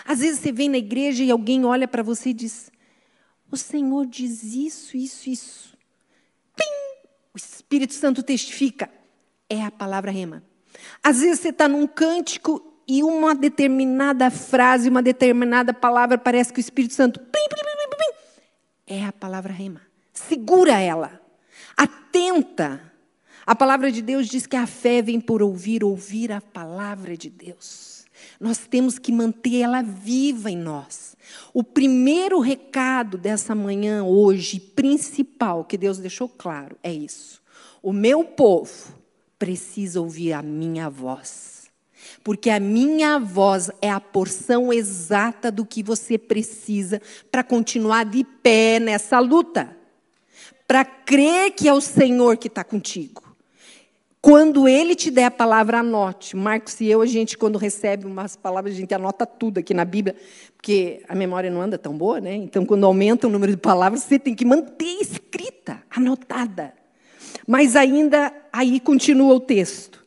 [0.04, 2.70] Às vezes você vem na igreja e alguém olha para você e diz:
[3.50, 5.76] O Senhor diz isso, isso, isso.
[6.56, 7.08] Pim!
[7.32, 8.90] O Espírito Santo testifica.
[9.48, 10.42] É a palavra rema.
[11.02, 16.58] Às vezes você está num cântico e uma determinada frase, uma determinada palavra, parece que
[16.58, 17.20] o Espírito Santo.
[17.20, 17.70] Pim, pim, pim,
[18.86, 19.82] é a palavra rema.
[20.12, 21.20] Segura ela.
[21.76, 22.89] Atenta
[23.50, 27.28] a palavra de Deus diz que a fé vem por ouvir, ouvir a palavra de
[27.28, 28.06] Deus.
[28.38, 31.16] Nós temos que manter ela viva em nós.
[31.52, 37.42] O primeiro recado dessa manhã, hoje, principal, que Deus deixou claro, é isso.
[37.82, 38.94] O meu povo
[39.36, 41.68] precisa ouvir a minha voz.
[42.22, 48.22] Porque a minha voz é a porção exata do que você precisa para continuar de
[48.22, 49.76] pé nessa luta.
[50.68, 53.29] Para crer que é o Senhor que está contigo.
[54.22, 56.36] Quando ele te der a palavra, anote.
[56.36, 59.84] Marcos e eu, a gente, quando recebe umas palavras, a gente anota tudo aqui na
[59.84, 60.14] Bíblia,
[60.54, 62.34] porque a memória não anda tão boa, né?
[62.34, 66.74] Então, quando aumenta o número de palavras, você tem que manter escrita, anotada.
[67.46, 70.04] Mas ainda aí continua o texto.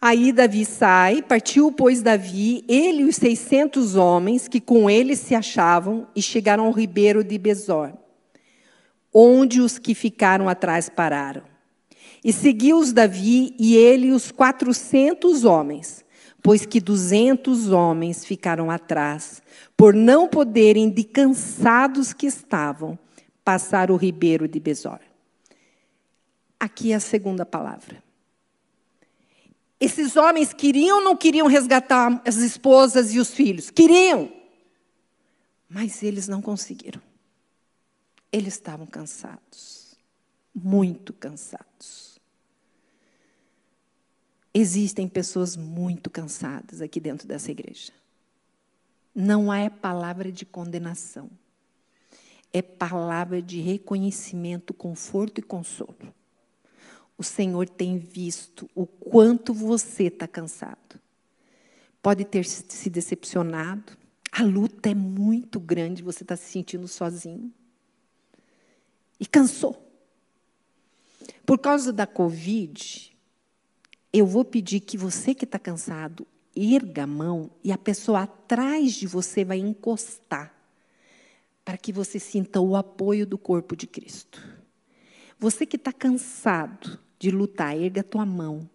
[0.00, 5.34] Aí Davi sai, partiu, pois, Davi, ele e os seiscentos homens que com ele se
[5.34, 7.92] achavam, e chegaram ao ribeiro de Besor,
[9.12, 11.49] onde os que ficaram atrás pararam.
[12.22, 16.04] E seguiu-os Davi e ele os quatrocentos homens,
[16.42, 19.42] pois que duzentos homens ficaram atrás,
[19.76, 22.98] por não poderem, de cansados que estavam,
[23.42, 25.00] passar o ribeiro de Besor.
[26.58, 28.02] Aqui é a segunda palavra.
[29.80, 33.70] Esses homens queriam ou não queriam resgatar as esposas e os filhos?
[33.70, 34.30] Queriam.
[35.66, 37.00] Mas eles não conseguiram.
[38.30, 39.96] Eles estavam cansados.
[40.54, 42.09] Muito cansados.
[44.52, 47.92] Existem pessoas muito cansadas aqui dentro dessa igreja.
[49.14, 51.30] Não é palavra de condenação.
[52.52, 56.14] É palavra de reconhecimento, conforto e consolo
[57.20, 60.98] o Senhor tem visto o quanto você está cansado.
[62.00, 63.92] Pode ter se decepcionado.
[64.32, 67.52] A luta é muito grande, você está se sentindo sozinho.
[69.20, 69.86] E cansou.
[71.44, 73.09] Por causa da Covid,
[74.12, 78.94] eu vou pedir que você que está cansado, erga a mão e a pessoa atrás
[78.94, 80.52] de você vai encostar,
[81.64, 84.42] para que você sinta o apoio do corpo de Cristo.
[85.38, 88.68] Você que está cansado, de lutar, erga a tua mão.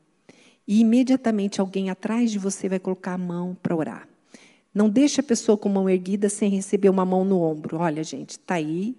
[0.68, 4.08] E imediatamente alguém atrás de você vai colocar a mão para orar.
[4.74, 7.78] Não deixe a pessoa com a mão erguida sem receber uma mão no ombro.
[7.78, 8.96] Olha, gente, está aí.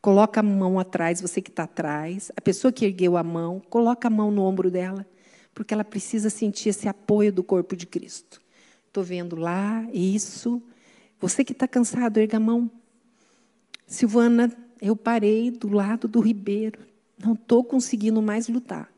[0.00, 2.30] Coloca a mão atrás, você que está atrás.
[2.36, 5.06] A pessoa que ergueu a mão, coloca a mão no ombro dela,
[5.56, 8.42] porque ela precisa sentir esse apoio do corpo de Cristo.
[8.88, 10.62] Estou vendo lá, isso.
[11.18, 12.70] Você que está cansado, erga a mão.
[13.86, 16.80] Silvana, eu parei do lado do ribeiro.
[17.18, 18.92] Não estou conseguindo mais lutar.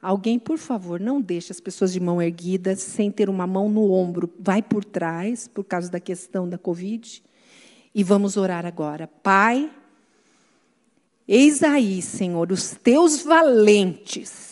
[0.00, 3.92] Alguém, por favor, não deixe as pessoas de mão erguida sem ter uma mão no
[3.92, 4.32] ombro.
[4.40, 7.22] Vai por trás, por causa da questão da Covid.
[7.94, 9.06] E vamos orar agora.
[9.06, 9.70] Pai,
[11.28, 14.51] eis aí, Senhor, os teus valentes.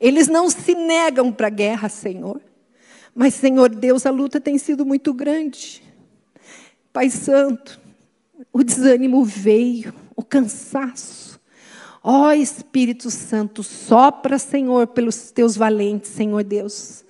[0.00, 2.40] Eles não se negam para a guerra, Senhor.
[3.14, 5.82] Mas, Senhor Deus, a luta tem sido muito grande.
[6.92, 7.80] Pai Santo,
[8.52, 11.40] o desânimo veio, o cansaço.
[12.02, 17.04] Ó oh, Espírito Santo, sopra, Senhor, pelos teus valentes, Senhor Deus.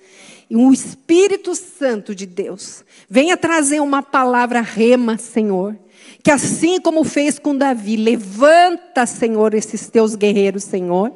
[0.49, 5.77] E o Espírito Santo de Deus venha trazer uma palavra rema, Senhor.
[6.23, 11.13] Que assim como fez com Davi, levanta, Senhor, esses teus guerreiros, Senhor,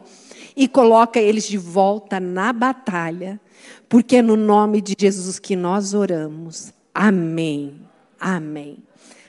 [0.56, 3.40] e coloca eles de volta na batalha.
[3.88, 6.74] Porque é no nome de Jesus que nós oramos.
[6.94, 7.76] Amém.
[8.20, 8.78] Amém.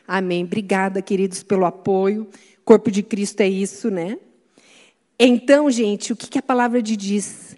[0.07, 0.45] Amém.
[0.45, 2.29] Obrigada, queridos, pelo apoio.
[2.65, 4.19] Corpo de Cristo é isso, né?
[5.19, 7.52] Então, gente, o que, a palavra de diz?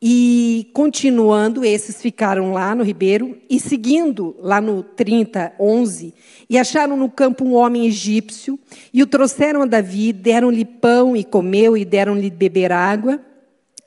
[0.00, 6.14] E continuando, esses ficaram lá no ribeiro, e seguindo lá no 30, 11,
[6.48, 8.56] e acharam no campo um homem egípcio,
[8.94, 13.20] e o trouxeram a Davi, deram-lhe pão e comeu, e deram-lhe beber água.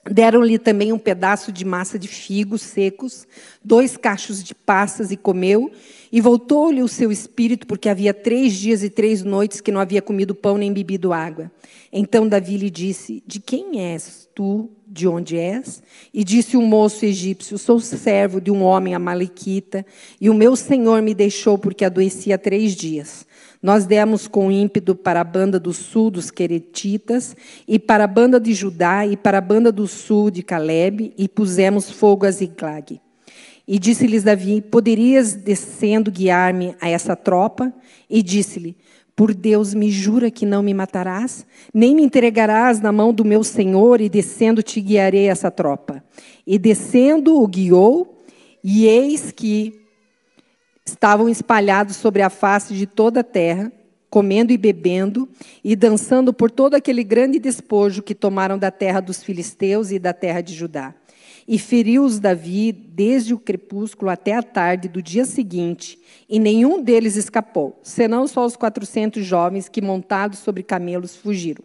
[0.09, 3.27] Deram-lhe também um pedaço de massa de figos secos,
[3.63, 5.71] dois cachos de passas, e comeu.
[6.11, 10.01] E voltou-lhe o seu espírito, porque havia três dias e três noites que não havia
[10.01, 11.51] comido pão nem bebido água.
[11.93, 14.71] Então Davi lhe disse: De quem és tu?
[14.87, 15.81] De onde és?
[16.13, 19.85] E disse o moço egípcio: Sou servo de um homem amalequita,
[20.19, 23.25] e o meu senhor me deixou porque adoecia três dias.
[23.61, 27.35] Nós demos com ímpeto para a banda do sul dos Queretitas,
[27.67, 31.27] e para a banda de Judá, e para a banda do sul de Caleb, e
[31.27, 32.99] pusemos fogo a Ziglag.
[33.67, 37.71] E disse-lhes Davi: Poderias descendo guiar-me a essa tropa?
[38.09, 38.75] E disse-lhe:
[39.15, 43.43] por Deus, me jura que não me matarás, nem me entregarás na mão do meu
[43.43, 46.03] senhor, e descendo te guiarei essa tropa.
[46.47, 48.23] E descendo o guiou,
[48.63, 49.80] e eis que
[50.85, 53.71] estavam espalhados sobre a face de toda a terra,
[54.09, 55.27] comendo e bebendo,
[55.63, 60.13] e dançando por todo aquele grande despojo que tomaram da terra dos filisteus e da
[60.13, 60.93] terra de Judá.
[61.47, 65.97] E feriu-os Davi desde o crepúsculo até a tarde do dia seguinte,
[66.29, 71.63] e nenhum deles escapou, senão só os quatrocentos jovens que, montados sobre camelos, fugiram.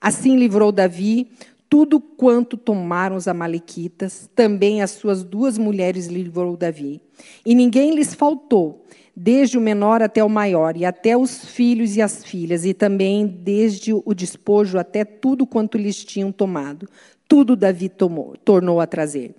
[0.00, 1.28] Assim livrou Davi
[1.70, 7.00] tudo quanto tomaram os amalequitas, também as suas duas mulheres livrou Davi.
[7.44, 12.02] E ninguém lhes faltou, desde o menor até o maior, e até os filhos e
[12.02, 16.88] as filhas, e também desde o despojo até tudo quanto lhes tinham tomado.
[17.28, 19.34] Tudo Davi tomou, tornou a trazer.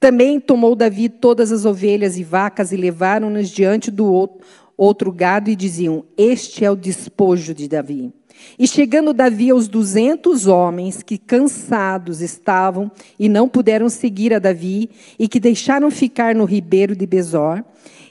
[0.00, 4.38] Também tomou Davi todas as ovelhas e vacas e levaram-nas diante do outro,
[4.76, 8.12] outro gado e diziam: Este é o despojo de Davi.
[8.58, 14.90] E chegando Davi aos duzentos homens que cansados estavam e não puderam seguir a Davi
[15.18, 17.62] e que deixaram ficar no ribeiro de Besor,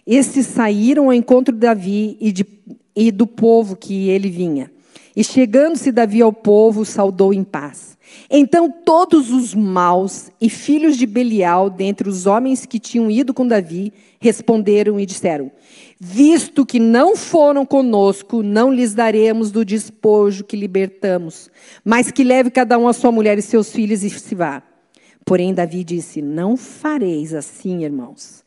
[0.05, 2.45] esses saíram ao encontro de Davi e, de,
[2.95, 4.74] e do povo que ele vinha.
[5.16, 7.97] E chegando-se Davi ao povo, saudou em paz.
[8.30, 13.47] Então todos os maus e filhos de Belial, dentre os homens que tinham ido com
[13.47, 15.51] Davi, responderam e disseram:
[15.99, 21.49] Visto que não foram conosco, não lhes daremos do despojo que libertamos,
[21.84, 24.61] mas que leve cada um a sua mulher e seus filhos e se vá.
[25.24, 28.45] Porém, Davi disse: Não fareis assim, irmãos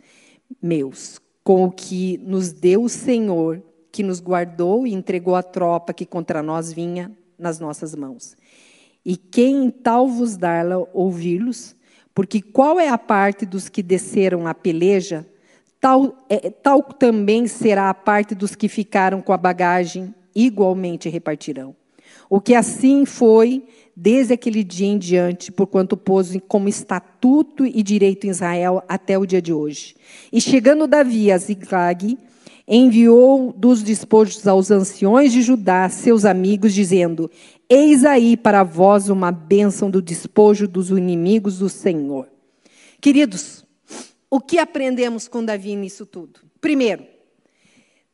[0.63, 3.63] meus, com o que nos deu o Senhor,
[3.99, 8.37] que nos guardou e entregou a tropa que contra nós vinha nas nossas mãos.
[9.05, 11.75] E quem tal vos dá-la ouvi-los?
[12.15, 15.27] Porque qual é a parte dos que desceram a peleja?
[15.81, 21.75] Tal, é, tal também será a parte dos que ficaram com a bagagem, igualmente repartirão.
[22.31, 23.65] O que assim foi
[23.97, 29.27] desde aquele dia em diante, porquanto pôs como estatuto e direito em Israel até o
[29.27, 29.97] dia de hoje.
[30.33, 32.17] E chegando Davi a Ziklag,
[32.69, 37.31] enviou dos despojos aos anciões de Judá, seus amigos, dizendo:
[37.69, 42.29] Eis aí para vós uma bênção do despojo dos inimigos do Senhor.
[43.01, 43.65] Queridos,
[44.29, 46.41] o que aprendemos com Davi nisso tudo?
[46.61, 47.07] Primeiro,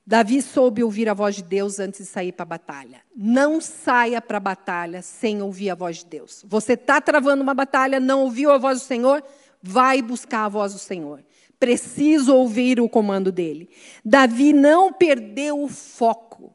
[0.06, 3.00] Davi soube ouvir a voz de Deus antes de sair para a batalha.
[3.16, 6.44] Não saia para a batalha sem ouvir a voz de Deus.
[6.46, 9.24] Você está travando uma batalha, não ouviu a voz do Senhor?
[9.62, 11.24] Vai buscar a voz do Senhor.
[11.64, 13.68] Preciso ouvir o comando dele.
[14.04, 16.54] Davi não perdeu o foco.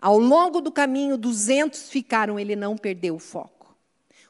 [0.00, 3.76] Ao longo do caminho, 200 ficaram, ele não perdeu o foco.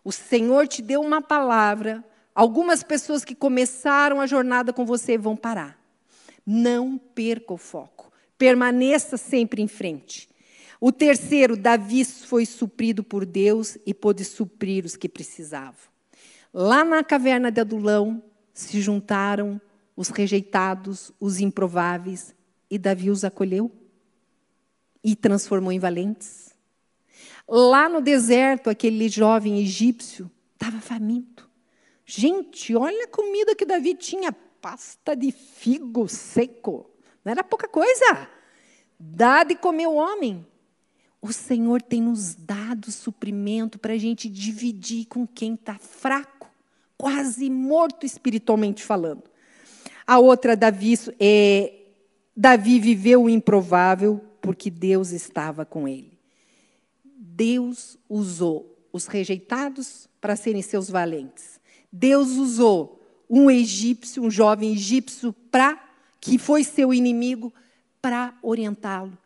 [0.03, 5.37] O Senhor te deu uma palavra, Algumas pessoas que começaram a jornada com você vão
[5.37, 5.79] parar.
[6.45, 8.13] Não perca o foco.
[8.37, 10.29] Permaneça sempre em frente.
[10.81, 15.79] O terceiro, Davi foi suprido por Deus e pôde suprir os que precisavam.
[16.53, 18.23] Lá na caverna de Adulão
[18.53, 19.61] se juntaram
[19.97, 22.35] os rejeitados, os improváveis,
[22.71, 23.71] e Davi os acolheu
[25.03, 26.55] e transformou em valentes.
[27.47, 31.49] Lá no deserto, aquele jovem egípcio estava faminto.
[32.07, 36.91] Gente, olha a comida que Davi tinha: pasta de figo seco.
[37.25, 38.29] Não era pouca coisa.
[38.99, 40.47] Dá de comer o homem.
[41.21, 46.51] O Senhor tem nos dado suprimento para a gente dividir com quem está fraco,
[46.99, 49.23] quase morto espiritualmente falando.
[50.07, 51.73] A outra, Davi, é,
[52.37, 56.19] Davi viveu o improvável porque Deus estava com ele.
[57.05, 61.59] Deus usou os rejeitados para serem seus valentes.
[61.91, 65.83] Deus usou um egípcio, um jovem egípcio, para
[66.21, 67.53] que foi seu inimigo,
[68.01, 69.17] para orientá-lo.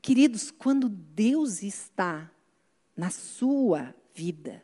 [0.00, 2.30] Queridos, quando Deus está
[2.96, 4.62] na sua vida,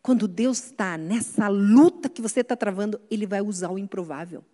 [0.00, 4.44] quando Deus está nessa luta que você está travando, Ele vai usar o improvável.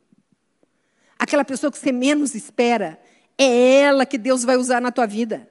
[1.18, 2.98] Aquela pessoa que você menos espera,
[3.38, 5.48] é ela que Deus vai usar na tua vida.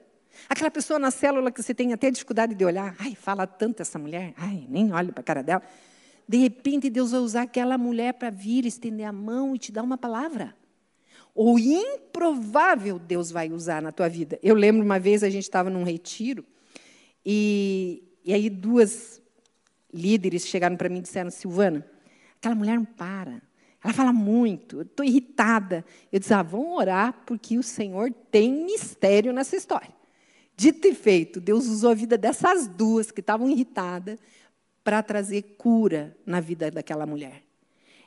[0.48, 3.98] Aquela pessoa na célula que você tem até dificuldade de olhar, ai, fala tanto essa
[3.98, 5.62] mulher, ai, nem olho para a cara dela.
[6.28, 9.82] De repente, Deus vai usar aquela mulher para vir, estender a mão e te dar
[9.82, 10.54] uma palavra.
[11.34, 14.38] O improvável Deus vai usar na tua vida.
[14.42, 16.44] Eu lembro uma vez a gente estava num retiro
[17.26, 19.20] e, e aí duas
[19.92, 21.84] líderes chegaram para mim e disseram: Silvana,
[22.38, 23.42] aquela mulher não para.
[23.84, 25.84] Ela fala muito, estou irritada.
[26.10, 29.94] Eu disse: ah, vamos orar, porque o Senhor tem mistério nessa história.
[30.56, 34.18] Dito e feito, Deus usou a vida dessas duas que estavam irritadas
[34.82, 37.42] para trazer cura na vida daquela mulher.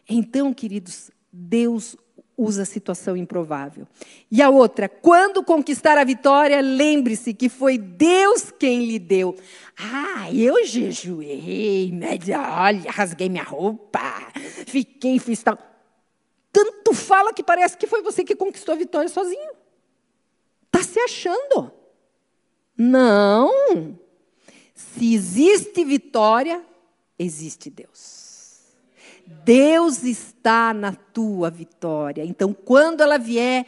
[0.10, 1.96] Então, queridos, Deus
[2.38, 3.88] usa a situação improvável.
[4.30, 9.36] E a outra, quando conquistar a vitória, lembre-se que foi Deus quem lhe deu.
[9.76, 11.92] Ah, eu jejuei,
[12.62, 14.00] olha, rasguei minha roupa,
[14.68, 15.58] fiquei, fiz tal.
[16.52, 19.52] Tanto fala que parece que foi você que conquistou a vitória sozinho.
[20.66, 21.72] Está se achando.
[22.78, 23.98] Não.
[24.76, 26.64] Se existe vitória,
[27.18, 28.27] existe Deus.
[29.28, 32.24] Deus está na tua vitória.
[32.24, 33.66] Então, quando ela vier,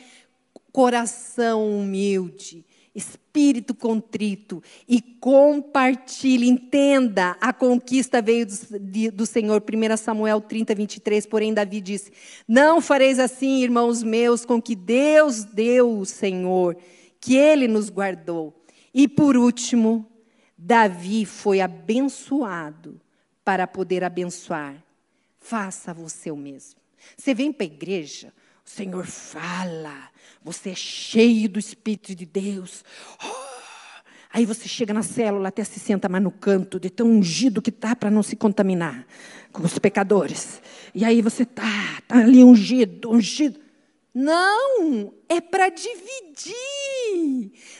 [0.72, 9.62] coração humilde, espírito contrito e compartilhe, entenda, a conquista veio do, do, Senhor.
[9.62, 12.12] 1 Samuel 30, 23, porém Davi disse,
[12.48, 16.78] não fareis assim, irmãos meus, com que Deus deu o Senhor,
[17.20, 18.54] que Ele nos guardou.
[18.94, 20.06] E por último,
[20.58, 23.00] Davi foi abençoado
[23.44, 24.89] para poder abençoar.
[25.50, 26.80] Faça você o mesmo.
[27.18, 28.32] Você vem para a igreja,
[28.64, 30.12] O Senhor fala.
[30.44, 32.86] Você é cheio do Espírito de Deus.
[33.20, 33.50] Oh,
[34.32, 37.72] Aí você chega na célula, até se senta mais no canto, de tão ungido que
[37.72, 39.08] tá para não se contaminar
[39.52, 40.62] com os pecadores.
[40.94, 43.60] E aí você tá, tá ali ungido, ungido.
[44.14, 46.54] Não, é para dividir.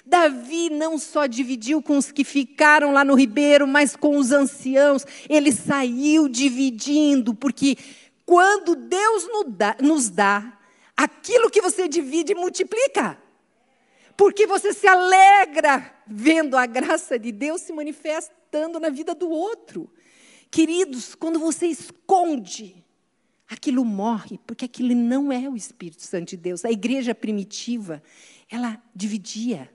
[0.06, 5.06] Davi não só dividiu com os que ficaram lá no ribeiro, mas com os anciãos.
[5.30, 7.78] Ele saiu dividindo, porque
[8.26, 9.28] quando Deus
[9.82, 10.58] nos dá,
[10.96, 13.18] aquilo que você divide multiplica.
[14.18, 19.90] Porque você se alegra vendo a graça de Deus se manifestando na vida do outro.
[20.52, 22.84] Queridos, quando você esconde,
[23.48, 26.66] aquilo morre, porque aquilo não é o Espírito Santo de Deus.
[26.66, 28.04] A igreja primitiva,
[28.50, 29.72] ela dividia.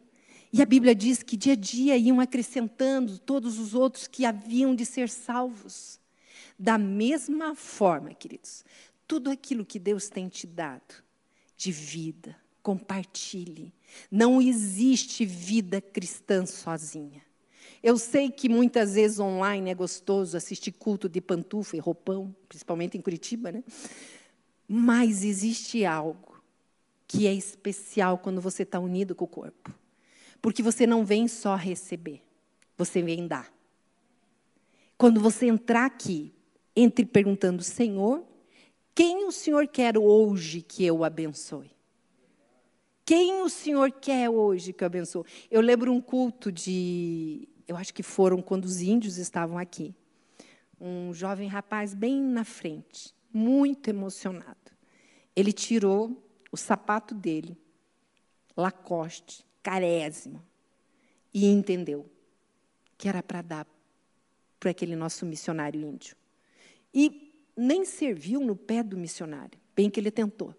[0.53, 4.75] E a Bíblia diz que dia a dia iam acrescentando todos os outros que haviam
[4.75, 6.01] de ser salvos.
[6.59, 8.64] Da mesma forma, queridos,
[9.07, 11.03] tudo aquilo que Deus tem te dado
[11.57, 13.72] de vida, compartilhe.
[14.11, 17.22] Não existe vida cristã sozinha.
[17.83, 22.97] Eu sei que muitas vezes online é gostoso assistir culto de pantufa e roupão, principalmente
[22.97, 23.62] em Curitiba, né?
[24.66, 26.34] Mas existe algo
[27.07, 29.73] que é especial quando você está unido com o corpo.
[30.41, 32.23] Porque você não vem só receber,
[32.77, 33.53] você vem dar.
[34.97, 36.33] Quando você entrar aqui,
[36.77, 38.25] entre perguntando, Senhor,
[38.95, 41.71] quem o Senhor quer hoje que eu abençoe?
[43.05, 45.25] Quem o Senhor quer hoje que eu abençoe?
[45.51, 49.95] Eu lembro um culto de, eu acho que foram quando os índios estavam aqui.
[50.81, 54.57] Um jovem rapaz bem na frente, muito emocionado.
[55.37, 56.24] Ele tirou
[56.55, 57.59] o sapato dele,
[58.57, 60.41] Lacoste, carésimo,
[61.33, 62.09] e entendeu
[62.97, 63.67] que era para dar
[64.61, 66.15] para aquele nosso missionário índio.
[66.95, 70.55] E nem serviu no pé do missionário, bem que ele tentou.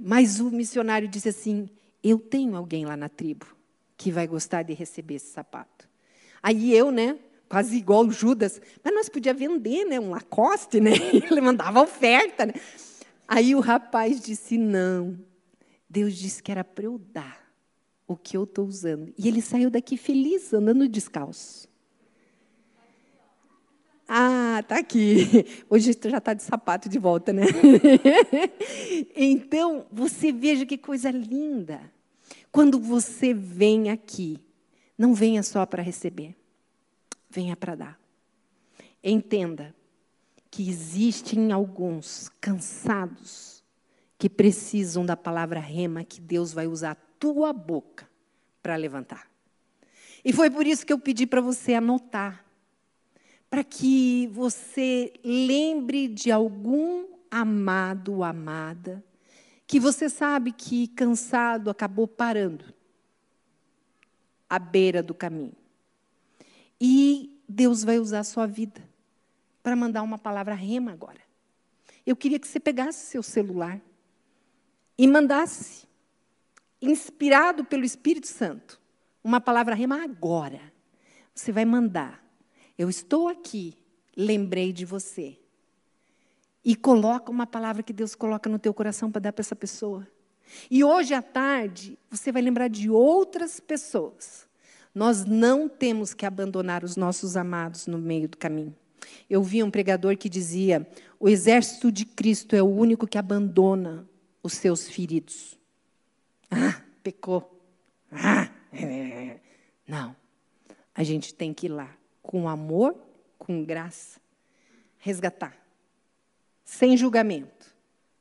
[0.00, 1.68] Mas o missionário disse assim:
[2.02, 3.46] Eu tenho alguém lá na tribo
[3.94, 5.86] que vai gostar de receber esse sapato.
[6.42, 10.92] Aí eu, né, quase igual Judas, mas nós podia vender, né, um Lacoste, né?
[11.30, 12.54] Ele mandava oferta, né?
[13.28, 15.18] Aí o rapaz disse: Não,
[15.88, 17.46] Deus disse que era para eu dar
[18.06, 19.12] o que eu estou usando.
[19.18, 21.68] E ele saiu daqui feliz, andando descalço.
[24.08, 25.26] Ah, tá aqui.
[25.68, 27.42] Hoje já está de sapato de volta, né?
[29.14, 31.78] então, você veja que coisa linda.
[32.50, 34.40] Quando você vem aqui,
[34.96, 36.34] não venha só para receber,
[37.28, 38.00] venha para dar.
[39.04, 39.74] Entenda
[40.50, 43.62] que existem alguns cansados
[44.18, 48.08] que precisam da palavra rema que Deus vai usar a tua boca
[48.62, 49.30] para levantar.
[50.24, 52.44] E foi por isso que eu pedi para você anotar
[53.50, 59.02] para que você lembre de algum amado ou amada
[59.66, 62.64] que você sabe que cansado acabou parando
[64.48, 65.56] à beira do caminho.
[66.80, 68.87] E Deus vai usar a sua vida
[69.68, 71.20] para mandar uma palavra rema agora.
[72.06, 73.78] Eu queria que você pegasse seu celular
[74.96, 75.86] e mandasse,
[76.80, 78.80] inspirado pelo Espírito Santo,
[79.22, 80.72] uma palavra rema agora.
[81.34, 82.26] Você vai mandar
[82.78, 83.76] eu estou aqui,
[84.16, 85.36] lembrei de você.
[86.64, 90.06] E coloca uma palavra que Deus coloca no teu coração para dar para essa pessoa.
[90.70, 94.46] E hoje à tarde, você vai lembrar de outras pessoas.
[94.94, 98.74] Nós não temos que abandonar os nossos amados no meio do caminho.
[99.28, 100.86] Eu vi um pregador que dizia:
[101.18, 104.08] o exército de Cristo é o único que abandona
[104.42, 105.58] os seus feridos.
[106.50, 107.60] Ah, pecou.
[108.10, 108.50] Ah,
[109.86, 110.16] não.
[110.94, 112.96] A gente tem que ir lá com amor,
[113.38, 114.20] com graça,
[114.98, 115.56] resgatar.
[116.64, 117.74] Sem julgamento,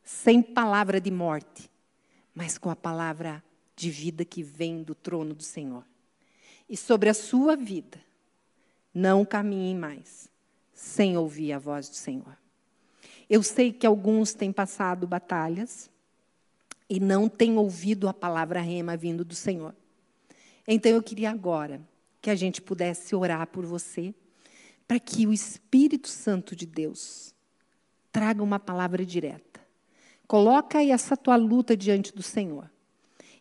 [0.04, 1.70] sem palavra de morte,
[2.34, 3.44] mas com a palavra
[3.76, 5.84] de vida que vem do trono do Senhor.
[6.70, 8.00] E sobre a sua vida,
[8.94, 10.30] não caminhem mais
[10.78, 12.38] sem ouvir a voz do Senhor.
[13.28, 15.90] Eu sei que alguns têm passado batalhas
[16.88, 19.76] e não têm ouvido a palavra rema vindo do Senhor.
[20.68, 21.82] Então eu queria agora
[22.22, 24.14] que a gente pudesse orar por você,
[24.88, 27.34] para que o Espírito Santo de Deus
[28.12, 29.60] traga uma palavra direta.
[30.28, 32.70] Coloca aí essa tua luta diante do Senhor.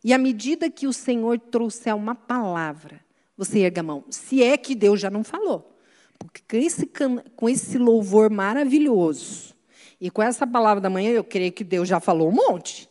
[0.02, 3.04] E à medida que o Senhor trouxer uma palavra,
[3.36, 4.04] você erga a mão.
[4.08, 5.75] Se é que Deus já não falou.
[6.18, 6.86] Com esse,
[7.34, 9.54] com esse louvor maravilhoso
[10.00, 12.88] e com essa palavra da manhã, eu creio que Deus já falou um monte.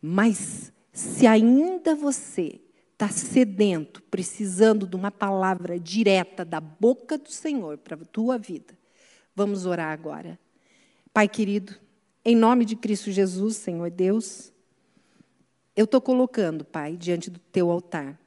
[0.00, 2.60] Mas se ainda você
[2.92, 8.78] está sedento, precisando de uma palavra direta da boca do Senhor para a tua vida,
[9.34, 10.38] vamos orar agora.
[11.12, 11.74] Pai querido,
[12.22, 14.52] Em nome de Cristo Jesus, Senhor Deus,
[15.74, 18.20] eu estou colocando, Pai, diante do teu altar.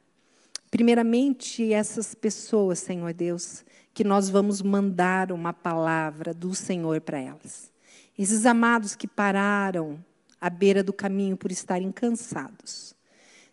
[0.72, 3.64] Primeiramente, essas pessoas, Senhor Deus,
[3.94, 7.72] que nós vamos mandar uma palavra do Senhor para elas.
[8.18, 10.04] Esses amados que pararam
[10.42, 12.96] à beira do caminho por estarem cansados.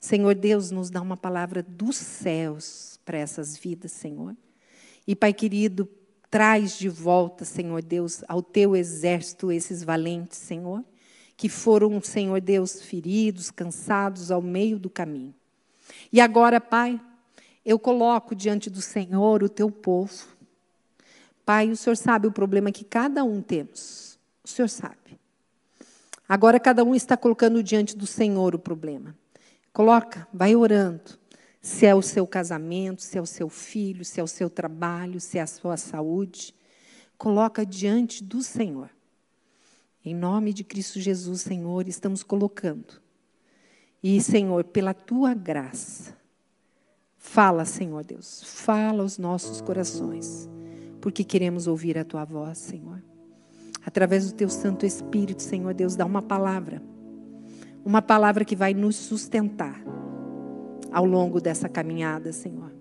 [0.01, 4.35] Senhor Deus, nos dá uma palavra dos céus para essas vidas, Senhor.
[5.07, 5.89] E, Pai querido,
[6.31, 10.83] traz de volta, Senhor Deus, ao teu exército esses valentes, Senhor,
[11.37, 15.35] que foram, Senhor Deus, feridos, cansados ao meio do caminho.
[16.13, 17.01] E agora, Pai,
[17.65, 20.27] eu coloco diante do Senhor o teu povo.
[21.45, 24.19] Pai, o Senhor sabe o problema que cada um temos.
[24.45, 25.19] O Senhor sabe.
[26.29, 29.17] Agora cada um está colocando diante do Senhor o problema.
[29.73, 31.19] Coloca, vai orando.
[31.61, 35.21] Se é o seu casamento, se é o seu filho, se é o seu trabalho,
[35.21, 36.55] se é a sua saúde,
[37.19, 38.89] coloca diante do Senhor.
[40.03, 43.03] Em nome de Cristo Jesus, Senhor, estamos colocando.
[44.03, 46.17] E, Senhor, pela tua graça,
[47.21, 50.49] fala, Senhor Deus, fala aos nossos corações,
[51.03, 53.01] porque queremos ouvir a tua voz, Senhor.
[53.85, 56.83] Através do teu Santo Espírito, Senhor Deus, dá uma palavra,
[57.85, 59.81] uma palavra que vai nos sustentar
[60.91, 62.73] ao longo dessa caminhada, Senhor.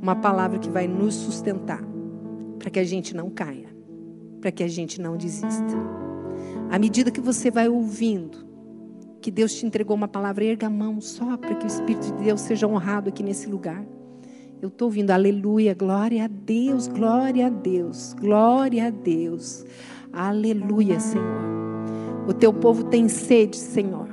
[0.00, 1.82] Uma palavra que vai nos sustentar
[2.58, 3.68] para que a gente não caia,
[4.40, 5.76] para que a gente não desista.
[6.70, 8.51] À medida que você vai ouvindo,
[9.22, 12.24] que Deus te entregou uma palavra, erga a mão só para que o Espírito de
[12.24, 13.82] Deus seja honrado aqui nesse lugar.
[14.60, 19.64] Eu estou ouvindo, aleluia, glória a Deus, glória a Deus, glória a Deus,
[20.12, 21.52] aleluia, Senhor.
[22.28, 24.08] O teu povo tem sede, Senhor.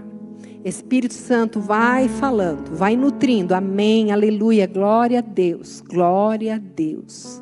[0.64, 3.55] Espírito Santo, vai falando, vai nutrindo.
[3.55, 7.41] Amém, aleluia, glória a Deus, glória a Deus.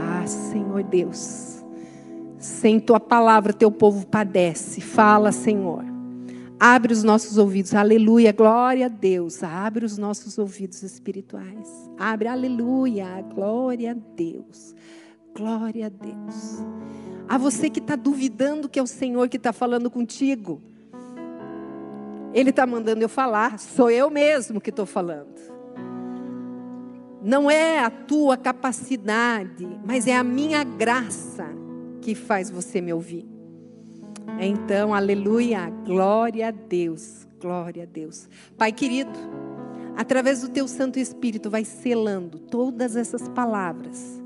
[0.00, 1.64] Ah, Senhor Deus,
[2.38, 4.80] sem tua palavra, teu povo padece.
[4.80, 5.97] Fala, Senhor.
[6.60, 9.44] Abre os nossos ouvidos, aleluia, glória a Deus.
[9.44, 11.68] Abre os nossos ouvidos espirituais.
[11.96, 14.74] Abre, aleluia, glória a Deus.
[15.36, 16.64] Glória a Deus.
[17.28, 20.60] A você que está duvidando que é o Senhor que está falando contigo.
[22.34, 25.38] Ele está mandando eu falar, sou eu mesmo que estou falando.
[27.22, 31.46] Não é a tua capacidade, mas é a minha graça
[32.00, 33.37] que faz você me ouvir.
[34.40, 38.28] Então, aleluia, glória a Deus, glória a Deus.
[38.56, 39.18] Pai querido,
[39.96, 44.22] através do teu Santo Espírito, vai selando todas essas palavras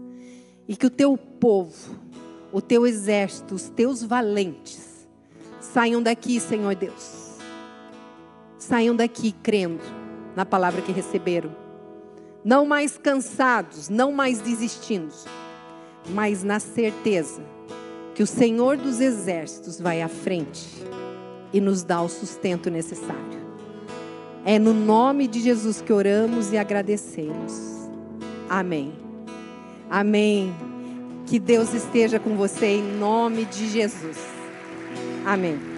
[0.66, 1.94] e que o teu povo,
[2.52, 5.06] o teu exército, os teus valentes
[5.60, 7.22] saiam daqui, Senhor Deus
[8.62, 9.82] saiam daqui crendo
[10.36, 11.54] na palavra que receberam.
[12.44, 15.12] Não mais cansados, não mais desistindo,
[16.10, 17.42] mas na certeza
[18.14, 20.68] que o Senhor dos exércitos vai à frente
[21.52, 23.42] e nos dá o sustento necessário.
[24.44, 27.52] É no nome de Jesus que oramos e agradecemos.
[28.48, 28.92] Amém.
[29.88, 30.54] Amém.
[31.26, 34.18] Que Deus esteja com você em nome de Jesus.
[35.24, 35.71] Amém.